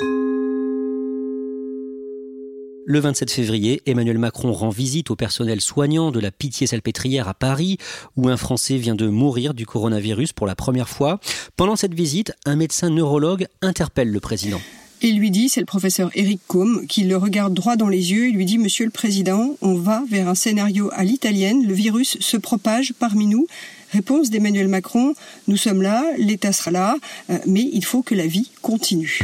Le 2.87 3.01
27 3.01 3.31
février, 3.31 3.81
Emmanuel 3.87 4.19
Macron 4.19 4.53
rend 4.53 4.69
visite 4.69 5.11
au 5.11 5.17
personnel 5.17 5.63
soignant 5.63 6.11
de 6.11 6.21
la 6.21 6.31
Pitié-Salpêtrière 6.31 7.29
à 7.29 7.33
Paris, 7.33 7.79
où 8.17 8.29
un 8.29 8.37
Français 8.37 8.77
vient 8.77 8.95
de 8.95 9.09
mourir 9.09 9.55
du 9.55 9.65
coronavirus 9.65 10.35
pour 10.35 10.47
la 10.47 10.55
première 10.55 10.91
fois. 10.91 11.19
Pendant 11.57 11.77
cette 11.77 11.95
visite, 11.95 12.35
un 12.45 12.57
médecin 12.57 12.91
neurologue 12.91 13.47
interpelle 13.63 14.11
le 14.11 14.21
président. 14.21 14.61
Il 15.01 15.19
lui 15.19 15.31
dit, 15.31 15.49
c'est 15.49 15.61
le 15.61 15.67
professeur 15.67 16.11
Eric 16.15 16.43
Combe, 16.47 16.87
qui 16.87 17.05
le 17.05 17.17
regarde 17.17 17.55
droit 17.55 17.77
dans 17.77 17.89
les 17.89 18.13
yeux 18.13 18.29
et 18.29 18.33
lui 18.33 18.45
dit, 18.45 18.59
Monsieur 18.59 18.85
le 18.85 18.91
Président, 18.91 19.57
on 19.63 19.75
va 19.75 20.03
vers 20.11 20.29
un 20.29 20.35
scénario 20.35 20.91
à 20.93 21.05
l'italienne, 21.05 21.67
le 21.67 21.75
virus 21.75 22.19
se 22.21 22.37
propage 22.37 22.93
parmi 22.99 23.27
nous. 23.27 23.47
Réponse 23.93 24.29
d'Emmanuel 24.29 24.69
Macron, 24.69 25.15
nous 25.49 25.57
sommes 25.57 25.81
là, 25.81 26.05
l'État 26.19 26.53
sera 26.53 26.71
là, 26.71 26.97
euh, 27.31 27.39
mais 27.47 27.67
il 27.73 27.85
faut 27.85 28.03
que 28.03 28.15
la 28.15 28.27
vie 28.27 28.51
continue. 28.61 29.21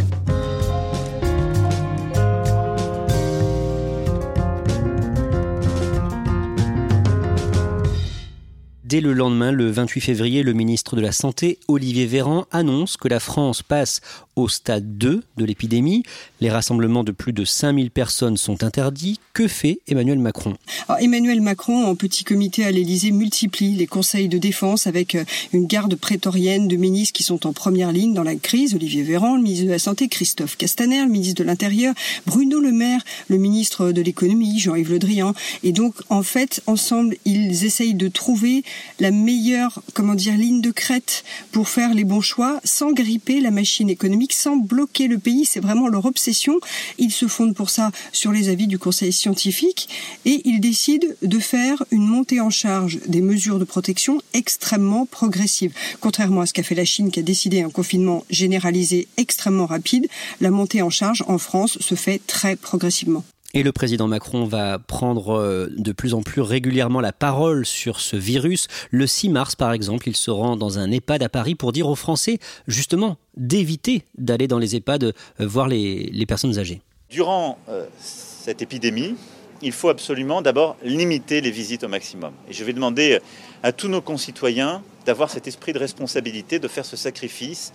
Dès 8.91 9.01
le 9.01 9.13
lendemain, 9.13 9.53
le 9.53 9.71
28 9.71 10.01
février, 10.01 10.43
le 10.43 10.53
ministre 10.53 10.97
de 10.97 11.01
la 11.01 11.13
Santé, 11.13 11.61
Olivier 11.69 12.07
Véran, 12.07 12.47
annonce 12.51 12.97
que 12.97 13.07
la 13.07 13.21
France 13.21 13.63
passe 13.63 14.01
au 14.35 14.49
stade 14.49 14.99
2 14.99 15.23
de 15.37 15.45
l'épidémie. 15.45 16.03
Les 16.41 16.51
rassemblements 16.51 17.05
de 17.05 17.13
plus 17.13 17.33
de 17.33 17.45
5000 17.45 17.93
personnes 17.93 18.37
sont 18.37 18.65
interdits. 18.65 19.21
Que 19.33 19.47
fait 19.47 19.79
Emmanuel 19.87 20.19
Macron? 20.19 20.57
Emmanuel 20.99 21.41
Macron, 21.41 21.85
en 21.85 21.95
petit 21.95 22.25
comité 22.25 22.65
à 22.65 22.73
l'Élysée, 22.73 23.13
multiplie 23.13 23.77
les 23.77 23.87
conseils 23.87 24.29
de 24.29 24.39
défense 24.39 24.89
avec 24.89 25.15
euh, 25.15 25.25
une 25.53 25.67
garde 25.67 25.95
prétorienne 25.95 26.67
de 26.67 26.77
ministres 26.77 27.13
qui 27.13 27.23
sont 27.23 27.47
en 27.47 27.53
première 27.53 27.93
ligne 27.93 28.13
dans 28.13 28.25
la 28.25 28.35
crise. 28.35 28.75
Olivier 28.75 29.05
Véran, 29.05 29.37
le 29.37 29.43
ministre 29.43 29.67
de 29.67 29.71
la 29.71 29.79
Santé, 29.79 30.09
Christophe 30.09 30.57
Castaner, 30.57 31.03
le 31.03 31.11
ministre 31.11 31.41
de 31.43 31.47
l'Intérieur, 31.47 31.95
Bruno 32.27 32.59
Le 32.59 32.73
Maire, 32.73 33.03
le 33.29 33.37
ministre 33.37 33.93
de 33.93 34.03
l'Économie, 34.03 34.59
Jean-Yves 34.59 34.91
Le 34.91 34.99
Drian. 34.99 35.35
Et 35.63 35.71
donc, 35.71 35.95
en 36.09 36.25
fait, 36.25 36.61
ensemble, 36.67 37.17
ils 37.25 37.65
essayent 37.65 37.95
de 37.95 38.09
trouver 38.09 38.65
la 38.99 39.11
meilleure, 39.11 39.83
comment 39.95 40.15
dire, 40.15 40.37
ligne 40.37 40.61
de 40.61 40.71
crête 40.71 41.25
pour 41.53 41.69
faire 41.69 41.95
les 41.95 42.05
bons 42.05 42.21
choix 42.21 42.61
sans 42.65 42.93
gripper 42.93 43.41
la 43.41 43.51
machine 43.51 43.91
économique, 43.91 44.33
sans 44.33 44.57
bloquer 44.57 45.09
le 45.09 45.19
pays. 45.19 45.45
C'est 45.45 45.61
vraiment 45.61 45.89
leur 45.89 46.05
obsession. 46.05 46.59
Ils 46.99 47.13
se 47.13 47.27
fondent 47.27 47.55
pour 47.55 47.71
ça 47.71 47.91
sur 48.13 48.33
les 48.33 48.49
avis 48.49 48.67
du 48.67 48.79
Conseil 48.79 49.13
scientifique 49.13 49.89
et 50.25 50.43
ils 50.45 50.61
décident 50.61 51.09
de 51.23 51.39
faire 51.39 51.85
une 51.91 52.07
montée 52.07 52.41
en 52.41 52.51
charge 52.51 53.01
des 53.07 53.21
mesures 53.21 53.59
de 53.59 53.65
protection 53.65 54.21
extrêmement 54.35 55.07
progressive. 55.07 55.73
Contrairement 56.01 56.43
à 56.43 56.47
ce 56.47 56.53
qu'a 56.53 56.63
fait 56.63 56.75
la 56.75 56.85
Chine 56.85 57.11
qui 57.11 57.21
a 57.21 57.23
décidé 57.23 57.63
un 57.63 57.71
confinement 57.71 58.25
généralisé 58.31 59.09
extrêmement 59.17 59.67
rapide, 59.67 60.09
la 60.41 60.51
montée 60.51 60.83
en 60.83 60.91
charge 60.91 61.25
en 61.27 61.39
France 61.39 61.79
se 61.81 61.95
fait 61.95 62.21
très 62.27 62.57
progressivement. 62.57 63.25
Et 63.53 63.65
le 63.65 63.73
président 63.73 64.07
Macron 64.07 64.45
va 64.45 64.79
prendre 64.79 65.33
euh, 65.35 65.69
de 65.77 65.91
plus 65.91 66.15
en 66.15 66.23
plus 66.23 66.41
régulièrement 66.41 67.01
la 67.01 67.13
parole 67.13 67.67
sur 67.67 67.99
ce 67.99 68.17
virus. 68.17 68.69
Le 68.91 69.09
6 69.09 69.29
mars, 69.29 69.57
par 69.57 69.73
exemple, 69.73 70.09
il 70.09 70.15
se 70.15 70.31
rend 70.31 70.57
dans 70.57 70.79
un 70.79 70.91
EHPAD 70.93 71.23
à 71.25 71.29
Paris 71.29 71.57
pour 71.57 71.73
dire 71.73 71.89
aux 71.89 71.97
Français, 71.97 72.39
justement, 72.69 73.17
d'éviter 73.37 74.05
d'aller 74.17 74.47
dans 74.47 74.59
les 74.59 74.77
EHPAD 74.77 75.05
euh, 75.05 75.13
voir 75.41 75.67
les, 75.67 76.25
personnes 76.29 76.59
âgées. 76.59 76.81
Durant 77.09 77.59
euh, 77.69 77.87
cette 77.99 78.63
épidémie, 78.63 79.17
il 79.63 79.73
faut 79.73 79.89
absolument 79.89 80.43
d'abord 80.43 80.77
limiter 80.85 81.41
les 81.41 81.51
visites 81.51 81.83
au 81.83 81.89
maximum. 81.89 82.33
Et 82.49 82.53
je 82.53 82.63
vais 82.63 82.73
demander 82.73 83.19
à 83.65 83.73
tous 83.73 83.89
nos 83.89 84.01
concitoyens 84.01 84.83
d'avoir 85.07 85.29
cet 85.29 85.49
esprit 85.49 85.73
de 85.73 85.79
responsabilité, 85.79 86.61
de 86.61 86.69
faire 86.69 86.85
ce 86.85 86.97
sacrifice. 86.97 87.73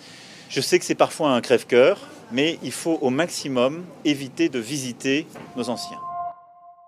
Je 0.50 0.62
sais 0.62 0.80
que 0.80 0.86
c'est 0.86 0.96
parfois 0.96 1.32
un 1.32 1.42
crève-cœur, 1.42 2.00
mais 2.32 2.60
il 2.64 2.72
faut 2.72 2.98
au 3.02 3.10
maximum 3.10 3.84
éviter 4.04 4.50
de 4.50 4.60
visiter 4.60 5.28
nos 5.56 5.70
anciens. 5.70 6.00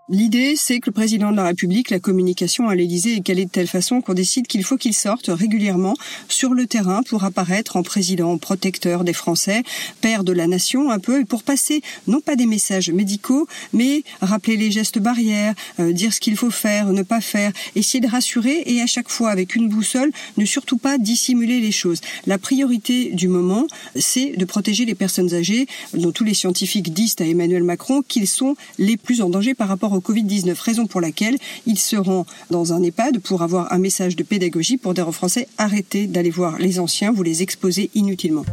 L'idée, 0.10 0.54
c'est 0.56 0.80
que 0.80 0.86
le 0.86 0.94
président 0.94 1.32
de 1.32 1.36
la 1.36 1.44
République, 1.44 1.90
la 1.90 2.00
communication 2.00 2.70
à 2.70 2.76
l'Élysée 2.76 3.18
est 3.18 3.22
calée 3.22 3.44
de 3.44 3.50
telle 3.50 3.68
façon 3.68 4.00
qu'on 4.00 4.14
décide 4.14 4.48
qu'il 4.48 4.64
faut 4.64 4.78
qu'il 4.78 4.94
sorte 4.94 5.28
régulièrement 5.28 5.96
sur 6.30 6.54
le 6.54 6.66
terrain 6.66 7.04
pour 7.04 7.26
apparaître 7.26 7.76
en 7.76 7.84
président 7.84 8.38
protecteur 8.38 9.04
des 9.04 9.12
Français, 9.12 9.64
père 10.00 10.24
de 10.24 10.32
la 10.32 10.48
nation 10.48 10.92
un 10.92 11.00
peu, 11.00 11.20
et 11.20 11.26
pour 11.26 11.44
passer 11.44 11.82
non 12.08 12.22
pas 12.22 12.38
des 12.38 12.46
messages 12.46 12.90
médicaux, 12.90 13.50
mais 13.74 14.04
rappeler 14.22 14.56
les 14.56 14.72
gestes 14.72 14.98
barrières, 14.98 15.54
euh, 15.82 15.92
dire 15.92 16.14
ce 16.14 16.22
qu'il 16.22 16.38
faut 16.38 16.52
faire, 16.52 16.94
ne 16.94 17.04
pas 17.04 17.20
faire, 17.20 17.52
essayer 17.76 18.00
de 18.00 18.08
rassurer 18.08 18.64
et 18.66 18.82
à 18.82 18.88
chaque 18.88 19.10
fois 19.10 19.30
avec 19.30 19.58
une 19.58 19.68
boussole, 19.68 20.14
ne 20.38 20.46
surtout 20.46 20.78
pas 20.78 20.98
dissimuler 20.98 21.60
les 21.60 21.74
choses. 21.74 22.00
La 22.26 22.38
priorité 22.38 23.12
du 23.12 23.28
moment, 23.28 23.68
c'est 23.98 24.38
de 24.38 24.46
protéger 24.46 24.86
les 24.86 24.96
personnes 24.96 25.34
âgées, 25.34 25.68
dont 25.94 26.14
tous 26.14 26.24
les 26.24 26.34
scientifiques 26.34 26.94
disent 26.94 27.18
à 27.20 27.26
Emmanuel 27.26 27.64
Macron 27.64 28.04
qu'ils 28.08 28.30
sont 28.30 28.56
les 28.78 28.96
plus 28.96 29.22
en 29.22 29.30
danger 29.30 29.54
par 29.54 29.68
rapport 29.68 29.97
au 29.98 30.00
Covid-19, 30.00 30.56
raison 30.62 30.88
pour 30.88 31.02
laquelle 31.02 31.38
il 31.66 31.78
se 31.78 31.96
rend 31.96 32.26
dans 32.50 32.74
un 32.74 32.82
EHPAD 32.82 33.20
pour 33.20 33.42
avoir 33.42 33.74
un 33.74 33.80
message 33.80 34.16
de 34.16 34.24
pédagogie 34.24 34.78
pour 34.78 34.94
dire 34.94 35.08
aux 35.08 35.12
Français 35.12 35.48
arrêtez 35.58 36.08
d'aller 36.08 36.30
voir 36.30 36.58
les 36.60 36.80
anciens, 36.80 37.12
vous 37.12 37.24
les 37.24 37.42
exposez 37.42 37.90
inutilement. 37.96 38.46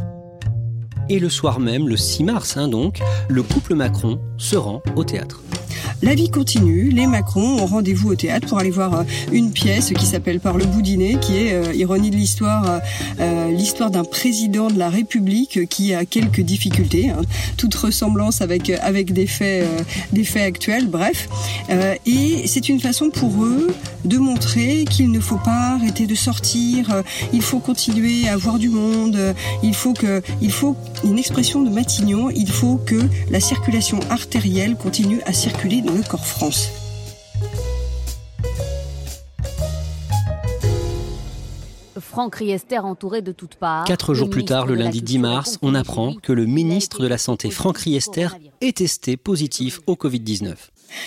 Et 1.07 1.19
le 1.19 1.29
soir 1.29 1.59
même, 1.59 1.87
le 1.87 1.97
6 1.97 2.23
mars 2.23 2.57
hein, 2.57 2.67
donc, 2.67 2.99
le 3.29 3.43
couple 3.43 3.75
Macron 3.75 4.19
se 4.37 4.55
rend 4.55 4.81
au 4.95 5.03
théâtre. 5.03 5.41
La 6.01 6.13
vie 6.13 6.29
continue. 6.29 6.89
Les 6.89 7.07
Macron 7.07 7.59
ont 7.59 7.65
rendez-vous 7.65 8.11
au 8.11 8.15
théâtre 8.15 8.47
pour 8.47 8.59
aller 8.59 8.69
voir 8.69 8.93
euh, 8.93 9.03
une 9.31 9.51
pièce 9.51 9.91
qui 9.93 10.05
s'appelle 10.05 10.39
Par 10.39 10.57
le 10.57 10.65
bout 10.65 10.81
dîner, 10.81 11.17
qui 11.19 11.37
est, 11.37 11.53
euh, 11.53 11.73
ironie 11.73 12.09
de 12.09 12.15
l'histoire, 12.15 12.81
euh, 13.19 13.51
l'histoire 13.51 13.91
d'un 13.91 14.03
président 14.03 14.69
de 14.69 14.77
la 14.77 14.89
République 14.89 15.67
qui 15.69 15.93
a 15.93 16.05
quelques 16.05 16.41
difficultés, 16.41 17.09
hein. 17.09 17.21
toute 17.57 17.75
ressemblance 17.75 18.41
avec 18.41 18.69
avec 18.69 19.13
des 19.13 19.27
faits, 19.27 19.65
des 20.11 20.23
faits 20.23 20.43
actuels. 20.43 20.87
Bref, 20.87 21.27
et 22.05 22.47
c'est 22.47 22.69
une 22.69 22.79
façon 22.79 23.09
pour 23.09 23.43
eux 23.43 23.73
de 24.03 24.17
montrer 24.17 24.85
qu'il 24.89 25.11
ne 25.11 25.19
faut 25.19 25.37
pas 25.37 25.75
arrêter 25.75 26.05
de 26.05 26.15
sortir, 26.15 27.03
il 27.33 27.41
faut 27.41 27.59
continuer 27.59 28.27
à 28.27 28.37
voir 28.37 28.59
du 28.59 28.69
monde, 28.69 29.17
il 29.63 29.73
faut 29.73 29.93
que, 29.93 30.21
il 30.41 30.51
faut 30.51 30.75
une 31.03 31.17
expression 31.17 31.61
de 31.61 31.69
Matignon, 31.69 32.29
il 32.29 32.49
faut 32.49 32.77
que 32.77 32.99
la 33.29 33.39
circulation 33.39 33.99
artérielle 34.09 34.75
continue 34.75 35.21
à 35.25 35.33
circuler 35.33 35.74
dans 35.81 35.93
le 35.93 36.03
corps 36.03 36.25
France. 36.25 36.69
Franck 41.99 42.35
Riester 42.35 42.79
entouré 42.79 43.21
de 43.21 43.31
toutes 43.31 43.55
parts. 43.55 43.83
Quatre 43.85 44.13
jours 44.13 44.29
plus 44.29 44.45
tard, 44.45 44.65
le 44.67 44.75
lundi 44.75 45.01
10 45.01 45.19
mars, 45.19 45.59
on 45.61 45.75
apprend 45.75 46.13
que 46.13 46.31
le 46.31 46.45
ministre 46.45 47.01
de 47.01 47.07
la 47.07 47.17
Santé, 47.17 47.49
Franck 47.49 47.79
Riester, 47.79 48.29
est 48.61 48.77
testé 48.77 49.17
positif 49.17 49.81
au 49.85 49.95
Covid-19. 49.95 50.55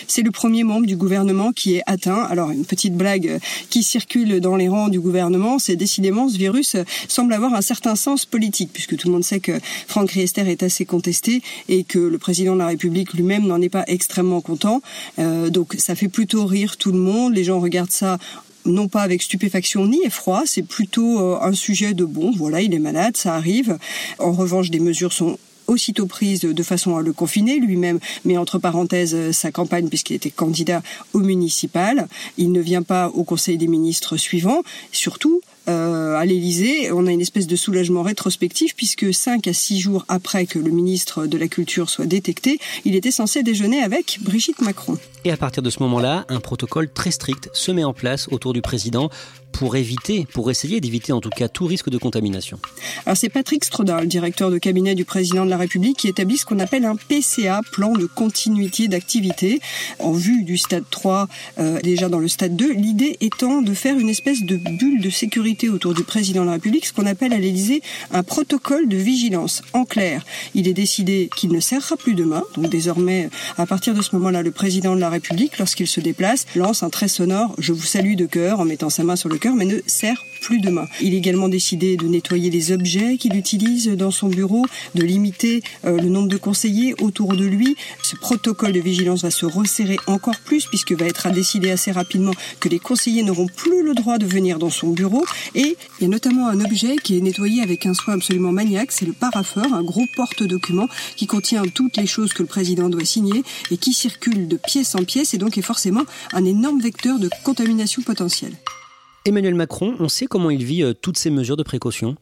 C'est 0.06 0.22
le 0.22 0.30
premier 0.30 0.64
membre 0.64 0.86
du 0.86 0.96
gouvernement 0.96 1.52
qui 1.52 1.76
est 1.76 1.82
atteint. 1.86 2.22
Alors 2.30 2.50
une 2.50 2.64
petite 2.64 2.94
blague 2.94 3.28
euh, 3.28 3.38
qui 3.70 3.82
circule 3.82 4.40
dans 4.40 4.56
les 4.56 4.68
rangs 4.68 4.88
du 4.88 5.00
gouvernement, 5.00 5.58
c'est 5.58 5.76
décidément 5.76 6.28
ce 6.28 6.36
virus 6.36 6.74
euh, 6.74 6.84
semble 7.08 7.32
avoir 7.32 7.54
un 7.54 7.60
certain 7.60 7.96
sens 7.96 8.26
politique, 8.26 8.70
puisque 8.72 8.96
tout 8.96 9.08
le 9.08 9.14
monde 9.14 9.24
sait 9.24 9.40
que 9.40 9.58
Franck 9.86 10.10
Riester 10.12 10.48
est 10.48 10.62
assez 10.62 10.84
contesté 10.84 11.42
et 11.68 11.84
que 11.84 11.98
le 11.98 12.18
président 12.18 12.54
de 12.54 12.58
la 12.58 12.68
République 12.68 13.12
lui-même 13.14 13.46
n'en 13.46 13.60
est 13.60 13.68
pas 13.68 13.84
extrêmement 13.86 14.40
content. 14.40 14.82
Euh, 15.18 15.50
donc 15.50 15.74
ça 15.78 15.94
fait 15.94 16.08
plutôt 16.08 16.46
rire 16.46 16.76
tout 16.76 16.92
le 16.92 16.98
monde. 16.98 17.34
Les 17.34 17.44
gens 17.44 17.60
regardent 17.60 17.90
ça 17.90 18.18
non 18.64 18.88
pas 18.88 19.02
avec 19.02 19.22
stupéfaction 19.22 19.86
ni 19.86 19.98
effroi, 20.04 20.42
c'est 20.44 20.62
plutôt 20.62 21.20
un 21.40 21.54
sujet 21.54 21.94
de 21.94 22.04
bon, 22.04 22.32
voilà, 22.36 22.60
il 22.60 22.74
est 22.74 22.78
malade, 22.78 23.16
ça 23.16 23.34
arrive. 23.34 23.78
En 24.18 24.32
revanche, 24.32 24.68
des 24.68 24.80
mesures 24.80 25.14
sont 25.14 25.38
aussitôt 25.68 26.06
prise 26.06 26.40
de 26.40 26.62
façon 26.62 26.96
à 26.96 27.02
le 27.02 27.12
confiner. 27.12 27.60
Lui-même 27.60 28.00
met 28.24 28.36
entre 28.36 28.58
parenthèses 28.58 29.14
euh, 29.14 29.32
sa 29.32 29.52
campagne 29.52 29.88
puisqu'il 29.88 30.14
était 30.14 30.30
candidat 30.30 30.82
au 31.12 31.20
municipal. 31.20 32.08
Il 32.36 32.50
ne 32.50 32.60
vient 32.60 32.82
pas 32.82 33.08
au 33.08 33.22
Conseil 33.22 33.58
des 33.58 33.68
ministres 33.68 34.16
suivant. 34.16 34.62
Surtout, 34.90 35.40
euh, 35.68 36.16
à 36.16 36.24
l'Élysée, 36.24 36.90
on 36.92 37.06
a 37.06 37.12
une 37.12 37.20
espèce 37.20 37.46
de 37.46 37.56
soulagement 37.56 38.02
rétrospectif 38.02 38.74
puisque 38.74 39.12
cinq 39.12 39.46
à 39.46 39.52
six 39.52 39.80
jours 39.80 40.04
après 40.08 40.46
que 40.46 40.58
le 40.58 40.70
ministre 40.70 41.26
de 41.26 41.36
la 41.36 41.48
Culture 41.48 41.90
soit 41.90 42.06
détecté, 42.06 42.58
il 42.84 42.94
était 42.94 43.10
censé 43.10 43.42
déjeuner 43.42 43.82
avec 43.82 44.18
Brigitte 44.22 44.60
Macron. 44.62 44.98
Et 45.24 45.32
à 45.32 45.36
partir 45.36 45.62
de 45.62 45.70
ce 45.70 45.82
moment-là, 45.82 46.24
un 46.28 46.40
protocole 46.40 46.90
très 46.90 47.10
strict 47.10 47.50
se 47.52 47.70
met 47.72 47.84
en 47.84 47.92
place 47.92 48.28
autour 48.30 48.52
du 48.52 48.62
président 48.62 49.10
pour 49.52 49.74
éviter, 49.76 50.26
pour 50.32 50.50
essayer 50.50 50.80
d'éviter 50.80 51.12
en 51.12 51.20
tout 51.20 51.30
cas 51.30 51.48
tout 51.48 51.66
risque 51.66 51.90
de 51.90 51.98
contamination. 51.98 52.60
Alors 53.06 53.16
c'est 53.16 53.28
Patrick 53.28 53.64
Strodal, 53.64 54.06
directeur 54.06 54.50
de 54.50 54.58
cabinet 54.58 54.94
du 54.94 55.04
président 55.04 55.44
de 55.44 55.50
la 55.50 55.56
République, 55.56 55.96
qui 55.98 56.08
établit 56.08 56.36
ce 56.36 56.44
qu'on 56.44 56.60
appelle 56.60 56.84
un 56.84 56.94
PCA, 56.94 57.62
plan 57.72 57.92
de 57.92 58.06
continuité 58.06 58.86
d'activité, 58.86 59.60
en 59.98 60.12
vue 60.12 60.44
du 60.44 60.58
stade 60.58 60.84
3, 60.90 61.28
euh, 61.58 61.80
déjà 61.80 62.08
dans 62.08 62.20
le 62.20 62.28
stade 62.28 62.54
2, 62.54 62.72
l'idée 62.72 63.16
étant 63.20 63.62
de 63.62 63.74
faire 63.74 63.98
une 63.98 64.08
espèce 64.08 64.42
de 64.42 64.56
bulle 64.56 65.00
de 65.00 65.10
sécurité 65.10 65.57
autour 65.66 65.94
du 65.94 66.04
président 66.04 66.42
de 66.42 66.46
la 66.46 66.52
République, 66.52 66.86
ce 66.86 66.92
qu'on 66.92 67.06
appelle 67.06 67.32
à 67.32 67.38
l'Élysée 67.38 67.82
un 68.12 68.22
protocole 68.22 68.86
de 68.86 68.96
vigilance. 68.96 69.62
En 69.72 69.84
clair, 69.84 70.24
il 70.54 70.68
est 70.68 70.74
décidé 70.74 71.28
qu'il 71.34 71.50
ne 71.50 71.58
serrera 71.58 71.96
plus 71.96 72.14
de 72.14 72.22
main, 72.22 72.44
donc 72.54 72.70
désormais, 72.70 73.30
à 73.56 73.66
partir 73.66 73.94
de 73.94 74.02
ce 74.02 74.14
moment-là, 74.14 74.42
le 74.42 74.52
président 74.52 74.94
de 74.94 75.00
la 75.00 75.10
République, 75.10 75.58
lorsqu'il 75.58 75.88
se 75.88 76.00
déplace, 76.00 76.46
lance 76.54 76.84
un 76.84 76.90
très 76.90 77.08
sonore 77.08 77.54
«Je 77.58 77.72
vous 77.72 77.82
salue 77.82 78.14
de 78.14 78.26
cœur» 78.26 78.60
en 78.60 78.64
mettant 78.64 78.90
sa 78.90 79.02
main 79.02 79.16
sur 79.16 79.28
le 79.28 79.38
cœur, 79.38 79.54
mais 79.56 79.64
ne 79.64 79.80
serre 79.86 80.24
plus 80.40 80.60
de 80.60 80.70
main. 80.70 80.88
Il 81.00 81.14
est 81.14 81.18
également 81.18 81.48
décidé 81.48 81.96
de 81.96 82.06
nettoyer 82.06 82.50
les 82.50 82.72
objets 82.72 83.16
qu'il 83.16 83.36
utilise 83.36 83.88
dans 83.88 84.10
son 84.10 84.28
bureau, 84.28 84.64
de 84.94 85.02
limiter 85.02 85.62
euh, 85.84 85.96
le 85.96 86.08
nombre 86.08 86.28
de 86.28 86.36
conseillers 86.36 86.94
autour 87.00 87.34
de 87.34 87.44
lui. 87.44 87.76
Ce 88.02 88.16
protocole 88.16 88.72
de 88.72 88.80
vigilance 88.80 89.22
va 89.22 89.30
se 89.30 89.46
resserrer 89.46 89.98
encore 90.06 90.38
plus 90.44 90.66
puisque 90.66 90.92
va 90.92 91.06
être 91.06 91.30
décidé 91.30 91.70
assez 91.70 91.92
rapidement 91.92 92.32
que 92.60 92.68
les 92.68 92.78
conseillers 92.78 93.22
n'auront 93.22 93.46
plus 93.46 93.82
le 93.82 93.94
droit 93.94 94.18
de 94.18 94.26
venir 94.26 94.58
dans 94.58 94.70
son 94.70 94.88
bureau. 94.88 95.24
Et 95.54 95.76
il 95.98 96.02
y 96.02 96.04
a 96.04 96.08
notamment 96.08 96.48
un 96.48 96.60
objet 96.60 96.96
qui 96.96 97.16
est 97.16 97.20
nettoyé 97.20 97.62
avec 97.62 97.86
un 97.86 97.94
soin 97.94 98.14
absolument 98.14 98.52
maniaque, 98.52 98.92
c'est 98.92 99.06
le 99.06 99.12
parapheur, 99.12 99.72
un 99.72 99.82
gros 99.82 100.06
porte-document 100.16 100.88
qui 101.16 101.26
contient 101.26 101.62
toutes 101.62 101.96
les 101.96 102.06
choses 102.06 102.32
que 102.32 102.42
le 102.42 102.48
président 102.48 102.88
doit 102.88 103.04
signer 103.04 103.42
et 103.70 103.76
qui 103.76 103.92
circule 103.92 104.48
de 104.48 104.56
pièce 104.56 104.94
en 104.94 105.04
pièce 105.04 105.34
et 105.34 105.38
donc 105.38 105.58
est 105.58 105.62
forcément 105.62 106.04
un 106.32 106.44
énorme 106.44 106.80
vecteur 106.80 107.18
de 107.18 107.28
contamination 107.44 108.02
potentielle. 108.02 108.54
Emmanuel 109.28 109.54
Macron, 109.54 109.94
on 110.00 110.08
sait 110.08 110.26
comment 110.26 110.48
il 110.48 110.64
vit 110.64 110.82
euh, 110.82 110.94
toutes 110.94 111.18
ces 111.18 111.28
mesures 111.28 111.58
de 111.58 111.62
précaution 111.62 112.16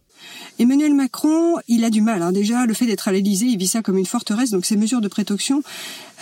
Emmanuel 0.59 0.95
Macron, 0.95 1.57
il 1.69 1.85
a 1.85 1.91
du 1.91 2.01
mal. 2.01 2.23
Hein. 2.23 2.33
Déjà, 2.33 2.67
le 2.67 2.75
fait 2.75 2.87
d'être 2.87 3.09
à 3.09 3.13
l'Élysée, 3.13 3.47
il 3.47 3.59
vit 3.59 3.67
ça 3.67 3.83
comme 3.83 3.99
une 3.99 4.07
forteresse. 4.07 4.51
Donc, 4.51 4.65
ces 4.65 4.77
mesures 4.77 5.01
de 5.01 5.09
précaution, 5.09 5.63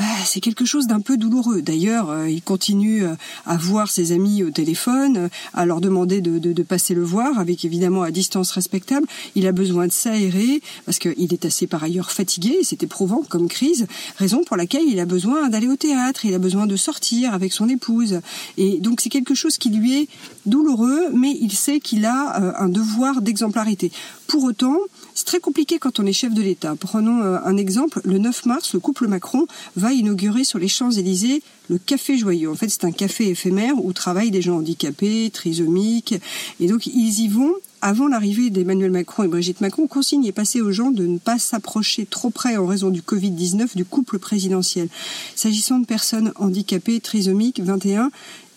euh, 0.00 0.02
c'est 0.24 0.40
quelque 0.40 0.64
chose 0.64 0.86
d'un 0.86 1.00
peu 1.00 1.16
douloureux. 1.16 1.62
D'ailleurs, 1.62 2.10
euh, 2.10 2.28
il 2.28 2.42
continue 2.42 3.04
euh, 3.04 3.14
à 3.46 3.56
voir 3.56 3.90
ses 3.90 4.10
amis 4.10 4.42
au 4.42 4.50
téléphone, 4.50 5.28
à 5.52 5.66
leur 5.66 5.80
demander 5.80 6.20
de, 6.20 6.38
de, 6.38 6.52
de, 6.52 6.62
passer 6.64 6.94
le 6.94 7.04
voir, 7.04 7.38
avec 7.38 7.64
évidemment 7.64 8.02
à 8.02 8.10
distance 8.10 8.50
respectable. 8.50 9.06
Il 9.36 9.46
a 9.46 9.52
besoin 9.52 9.86
de 9.86 9.92
s'aérer 9.92 10.60
parce 10.84 10.98
qu'il 10.98 11.32
est 11.32 11.44
assez 11.44 11.68
par 11.68 11.84
ailleurs 11.84 12.10
fatigué. 12.10 12.58
C'est 12.62 12.82
éprouvant 12.82 13.22
comme 13.28 13.48
crise, 13.48 13.86
raison 14.16 14.42
pour 14.44 14.56
laquelle 14.56 14.84
il 14.88 14.98
a 14.98 15.06
besoin 15.06 15.48
d'aller 15.48 15.68
au 15.68 15.76
théâtre. 15.76 16.24
Il 16.24 16.34
a 16.34 16.38
besoin 16.38 16.66
de 16.66 16.76
sortir 16.76 17.32
avec 17.32 17.52
son 17.52 17.68
épouse. 17.68 18.20
Et 18.56 18.80
donc, 18.80 19.00
c'est 19.00 19.10
quelque 19.10 19.34
chose 19.34 19.58
qui 19.58 19.70
lui 19.70 20.02
est 20.02 20.08
douloureux, 20.44 21.10
mais 21.12 21.36
il 21.40 21.52
sait 21.52 21.78
qu'il 21.78 22.04
a 22.04 22.54
un 22.58 22.68
devoir 22.68 23.22
d'exemplarité. 23.22 23.92
Pour 24.26 24.44
autant, 24.44 24.76
c'est 25.14 25.26
très 25.26 25.40
compliqué 25.40 25.78
quand 25.78 26.00
on 26.00 26.06
est 26.06 26.12
chef 26.12 26.32
de 26.32 26.42
l'État. 26.42 26.74
Prenons 26.78 27.22
euh, 27.22 27.38
un 27.44 27.56
exemple. 27.56 28.00
Le 28.04 28.18
9 28.18 28.46
mars, 28.46 28.72
le 28.74 28.80
couple 28.80 29.06
Macron 29.06 29.46
va 29.76 29.92
inaugurer 29.92 30.44
sur 30.44 30.58
les 30.58 30.68
Champs-Élysées 30.68 31.42
le 31.68 31.78
Café 31.78 32.18
Joyeux. 32.18 32.50
En 32.50 32.54
fait, 32.54 32.68
c'est 32.68 32.84
un 32.84 32.92
café 32.92 33.28
éphémère 33.30 33.82
où 33.82 33.92
travaillent 33.92 34.30
des 34.30 34.42
gens 34.42 34.58
handicapés, 34.58 35.30
trisomiques. 35.32 36.14
Et 36.60 36.66
donc, 36.66 36.86
ils 36.86 37.20
y 37.20 37.28
vont 37.28 37.54
avant 37.84 38.08
l'arrivée 38.08 38.48
d'Emmanuel 38.48 38.90
Macron 38.90 39.24
et 39.24 39.28
Brigitte 39.28 39.60
Macron, 39.60 39.86
consigne 39.86 40.24
est 40.24 40.32
passée 40.32 40.62
aux 40.62 40.72
gens 40.72 40.90
de 40.90 41.04
ne 41.04 41.18
pas 41.18 41.38
s'approcher 41.38 42.06
trop 42.06 42.30
près 42.30 42.56
en 42.56 42.64
raison 42.64 42.88
du 42.88 43.02
Covid-19 43.02 43.76
du 43.76 43.84
couple 43.84 44.18
présidentiel. 44.18 44.88
S'agissant 45.34 45.80
de 45.80 45.84
personnes 45.84 46.32
handicapées, 46.36 47.00
trisomiques, 47.00 47.60
21, 47.60 48.10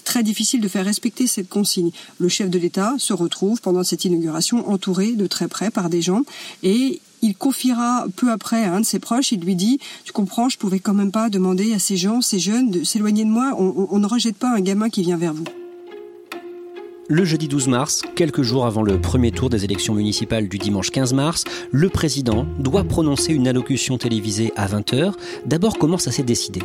très 0.08 0.24
difficile 0.24 0.62
de 0.62 0.70
faire 0.70 0.86
respecter 0.86 1.28
cette 1.28 1.50
consigne. 1.50 1.92
Le 2.18 2.30
chef 2.30 2.50
de 2.50 2.58
l'État 2.58 2.96
se 2.98 3.12
retrouve 3.12 3.60
pendant 3.60 3.84
cette 3.84 4.06
inauguration 4.06 4.70
entouré 4.70 5.12
de 5.12 5.28
très 5.28 5.50
près 5.50 5.70
par 5.70 5.90
des 5.90 6.02
gens 6.02 6.22
et 6.64 7.02
il 7.22 7.36
confiera 7.36 8.06
peu 8.16 8.32
après 8.32 8.64
à 8.64 8.74
un 8.74 8.80
de 8.80 8.86
ses 8.86 9.00
proches, 9.00 9.34
il 9.34 9.42
lui 9.42 9.56
dit, 9.56 9.80
tu 10.06 10.14
comprends, 10.14 10.48
je 10.48 10.58
pouvais 10.58 10.80
quand 10.80 10.94
même 10.94 11.12
pas 11.12 11.30
demander 11.30 11.74
à 11.74 11.80
ces 11.80 11.98
gens, 11.98 12.22
ces 12.22 12.40
jeunes, 12.40 12.72
de 12.72 12.84
s'éloigner 12.86 13.26
de 13.26 13.30
moi, 13.30 13.54
on, 13.60 13.88
on 13.92 14.00
ne 14.00 14.08
rejette 14.08 14.38
pas 14.38 14.56
un 14.56 14.62
gamin 14.62 14.90
qui 14.90 15.02
vient 15.02 15.18
vers 15.18 15.34
vous. 15.34 15.46
Le 17.10 17.26
jeudi 17.26 17.50
12 17.50 17.68
mars, 17.68 18.02
quelques 18.16 18.44
jours 18.44 18.66
avant 18.66 18.84
le 18.84 19.02
premier 19.02 19.32
tour 19.32 19.50
des 19.50 19.66
élections 19.66 19.94
municipales 19.94 20.48
du 20.48 20.58
dimanche 20.58 20.90
15 20.90 21.14
mars, 21.14 21.44
le 21.72 21.90
président 21.90 22.46
doit 22.60 22.86
prononcer 22.86 23.34
une 23.34 23.48
allocution 23.48 23.98
télévisée 23.98 24.54
à 24.56 24.68
20h. 24.68 25.14
D'abord, 25.46 25.78
comment 25.78 25.98
ça 25.98 26.12
s'est 26.12 26.24
décidé? 26.24 26.62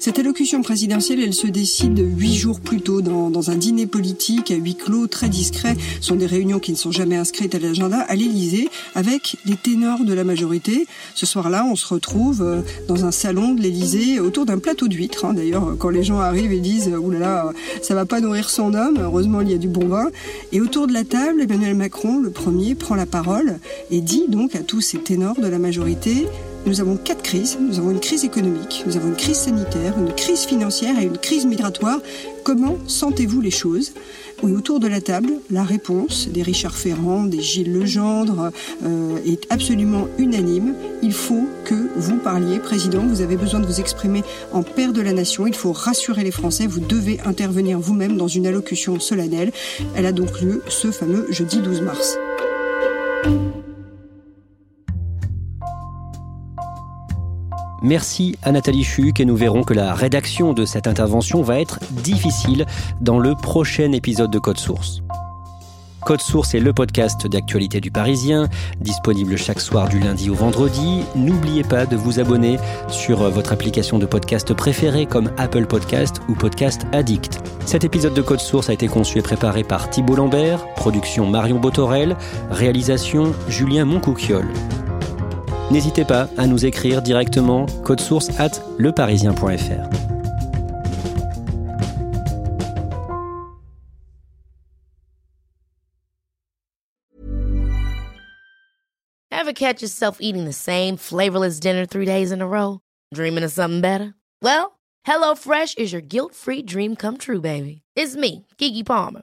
Cette 0.00 0.18
allocution 0.18 0.62
présidentielle, 0.62 1.20
elle 1.20 1.34
se 1.34 1.46
décide 1.46 2.02
huit 2.16 2.34
jours 2.34 2.60
plus 2.60 2.80
tôt 2.80 3.02
dans, 3.02 3.50
un 3.50 3.56
dîner 3.56 3.86
politique 3.86 4.50
à 4.50 4.54
huis 4.54 4.74
clos 4.74 5.06
très 5.06 5.28
discret. 5.28 5.76
Ce 6.00 6.08
sont 6.08 6.16
des 6.16 6.24
réunions 6.24 6.58
qui 6.58 6.72
ne 6.72 6.76
sont 6.78 6.90
jamais 6.90 7.16
inscrites 7.16 7.54
à 7.54 7.58
l'agenda 7.58 8.00
à 8.00 8.14
l'Élysée 8.14 8.70
avec 8.94 9.36
les 9.44 9.56
ténors 9.56 10.04
de 10.04 10.14
la 10.14 10.24
majorité. 10.24 10.86
Ce 11.14 11.26
soir-là, 11.26 11.66
on 11.66 11.76
se 11.76 11.86
retrouve 11.86 12.40
euh, 12.40 12.62
dans 12.88 13.04
un 13.04 13.10
salon 13.10 13.52
de 13.52 13.60
l'Élysée 13.60 14.20
autour 14.20 14.46
d'un 14.46 14.58
plateau 14.58 14.88
d'huîtres. 14.88 15.26
Hein. 15.26 15.34
D'ailleurs, 15.34 15.76
quand 15.78 15.90
les 15.90 16.02
gens 16.02 16.18
arrivent 16.18 16.52
et 16.52 16.60
disent 16.60 16.88
«oulala, 16.98 17.18
là 17.18 17.44
là, 17.44 17.52
ça 17.82 17.94
va 17.94 18.06
pas 18.06 18.22
nourrir 18.22 18.48
son 18.48 18.72
homme», 18.72 18.98
heureusement 19.02 19.42
il 19.42 19.50
y 19.50 19.54
a 19.54 19.58
du 19.58 19.68
bon 19.68 19.86
vin. 19.86 20.08
Et 20.52 20.62
autour 20.62 20.86
de 20.86 20.94
la 20.94 21.04
table, 21.04 21.42
Emmanuel 21.42 21.74
Macron, 21.74 22.20
le 22.20 22.30
premier, 22.30 22.74
prend 22.74 22.94
la 22.94 23.06
parole 23.06 23.58
et 23.90 24.00
dit 24.00 24.24
donc 24.28 24.54
à 24.54 24.60
tous 24.60 24.80
ces 24.80 24.98
ténors 24.98 25.38
de 25.38 25.46
la 25.46 25.58
majorité 25.58 26.26
nous 26.66 26.80
avons 26.80 26.96
quatre 26.96 27.22
crises. 27.22 27.58
Nous 27.60 27.78
avons 27.78 27.90
une 27.90 28.00
crise 28.00 28.24
économique, 28.24 28.84
nous 28.86 28.96
avons 28.96 29.08
une 29.08 29.16
crise 29.16 29.38
sanitaire, 29.38 29.94
une 29.98 30.14
crise 30.14 30.40
financière 30.40 30.98
et 30.98 31.04
une 31.04 31.18
crise 31.18 31.46
migratoire. 31.46 32.00
Comment 32.44 32.78
sentez-vous 32.86 33.40
les 33.40 33.50
choses? 33.50 33.92
Oui, 34.42 34.52
autour 34.52 34.80
de 34.80 34.88
la 34.88 35.02
table, 35.02 35.32
la 35.50 35.64
réponse 35.64 36.28
des 36.28 36.42
Richard 36.42 36.74
Ferrand, 36.74 37.24
des 37.24 37.42
Gilles 37.42 37.72
Legendre 37.72 38.50
euh, 38.84 39.18
est 39.26 39.46
absolument 39.50 40.08
unanime. 40.18 40.74
Il 41.02 41.12
faut 41.12 41.46
que 41.64 41.90
vous 41.96 42.16
parliez, 42.16 42.58
Président, 42.58 43.02
vous 43.06 43.20
avez 43.20 43.36
besoin 43.36 43.60
de 43.60 43.66
vous 43.66 43.80
exprimer 43.80 44.22
en 44.52 44.62
père 44.62 44.94
de 44.94 45.02
la 45.02 45.12
nation. 45.12 45.46
Il 45.46 45.54
faut 45.54 45.72
rassurer 45.72 46.24
les 46.24 46.30
Français. 46.30 46.66
Vous 46.66 46.80
devez 46.80 47.20
intervenir 47.26 47.78
vous-même 47.78 48.16
dans 48.16 48.28
une 48.28 48.46
allocution 48.46 48.98
solennelle. 48.98 49.52
Elle 49.94 50.06
a 50.06 50.12
donc 50.12 50.40
lieu 50.40 50.62
ce 50.68 50.90
fameux 50.90 51.26
jeudi 51.30 51.58
12 51.58 51.82
mars. 51.82 52.16
Merci 57.82 58.36
à 58.42 58.52
Nathalie 58.52 58.84
Chuc 58.84 59.20
et 59.20 59.24
nous 59.24 59.36
verrons 59.36 59.62
que 59.62 59.74
la 59.74 59.94
rédaction 59.94 60.52
de 60.52 60.64
cette 60.64 60.86
intervention 60.86 61.42
va 61.42 61.60
être 61.60 61.80
difficile 61.90 62.66
dans 63.00 63.18
le 63.18 63.34
prochain 63.34 63.92
épisode 63.92 64.30
de 64.30 64.38
Code 64.38 64.58
Source. 64.58 65.02
Code 66.04 66.20
Source 66.20 66.54
est 66.54 66.60
le 66.60 66.72
podcast 66.72 67.26
d'actualité 67.26 67.80
du 67.80 67.90
Parisien, 67.90 68.48
disponible 68.80 69.36
chaque 69.36 69.60
soir 69.60 69.88
du 69.88 69.98
lundi 69.98 70.30
au 70.30 70.34
vendredi. 70.34 71.02
N'oubliez 71.14 71.62
pas 71.62 71.84
de 71.84 71.96
vous 71.96 72.20
abonner 72.20 72.58
sur 72.88 73.28
votre 73.30 73.52
application 73.52 73.98
de 73.98 74.06
podcast 74.06 74.52
préférée 74.54 75.06
comme 75.06 75.30
Apple 75.36 75.66
Podcast 75.66 76.20
ou 76.28 76.34
Podcast 76.34 76.86
Addict. 76.92 77.40
Cet 77.66 77.84
épisode 77.84 78.14
de 78.14 78.22
Code 78.22 78.40
Source 78.40 78.70
a 78.70 78.72
été 78.72 78.88
conçu 78.88 79.18
et 79.18 79.22
préparé 79.22 79.62
par 79.62 79.90
Thibault 79.90 80.16
Lambert, 80.16 80.66
production 80.74 81.26
Marion 81.26 81.60
Botorel, 81.60 82.16
réalisation 82.50 83.32
Julien 83.48 83.84
Moncouquiole. 83.84 84.48
N'hésitez 85.70 86.04
pas 86.04 86.28
à 86.36 86.46
nous 86.46 86.66
écrire 86.66 87.00
directement 87.00 87.66
code 87.84 88.00
source 88.00 88.28
at 88.40 88.50
leparisien.fr. 88.78 89.88
Ever 99.30 99.52
catch 99.52 99.80
yourself 99.80 100.18
eating 100.20 100.44
the 100.44 100.52
same 100.52 100.96
flavorless 100.96 101.60
dinner 101.60 101.86
three 101.86 102.04
days 102.04 102.30
in 102.30 102.42
a 102.42 102.46
row? 102.46 102.80
Dreaming 103.14 103.44
of 103.44 103.50
something 103.52 103.80
better? 103.80 104.14
Well, 104.42 104.78
HelloFresh 105.06 105.78
is 105.78 105.92
your 105.92 106.02
guilt-free 106.02 106.62
dream 106.62 106.94
come 106.94 107.16
true, 107.16 107.40
baby. 107.40 107.82
It's 107.96 108.16
me, 108.16 108.46
Kiki 108.58 108.82
Palmer. 108.84 109.22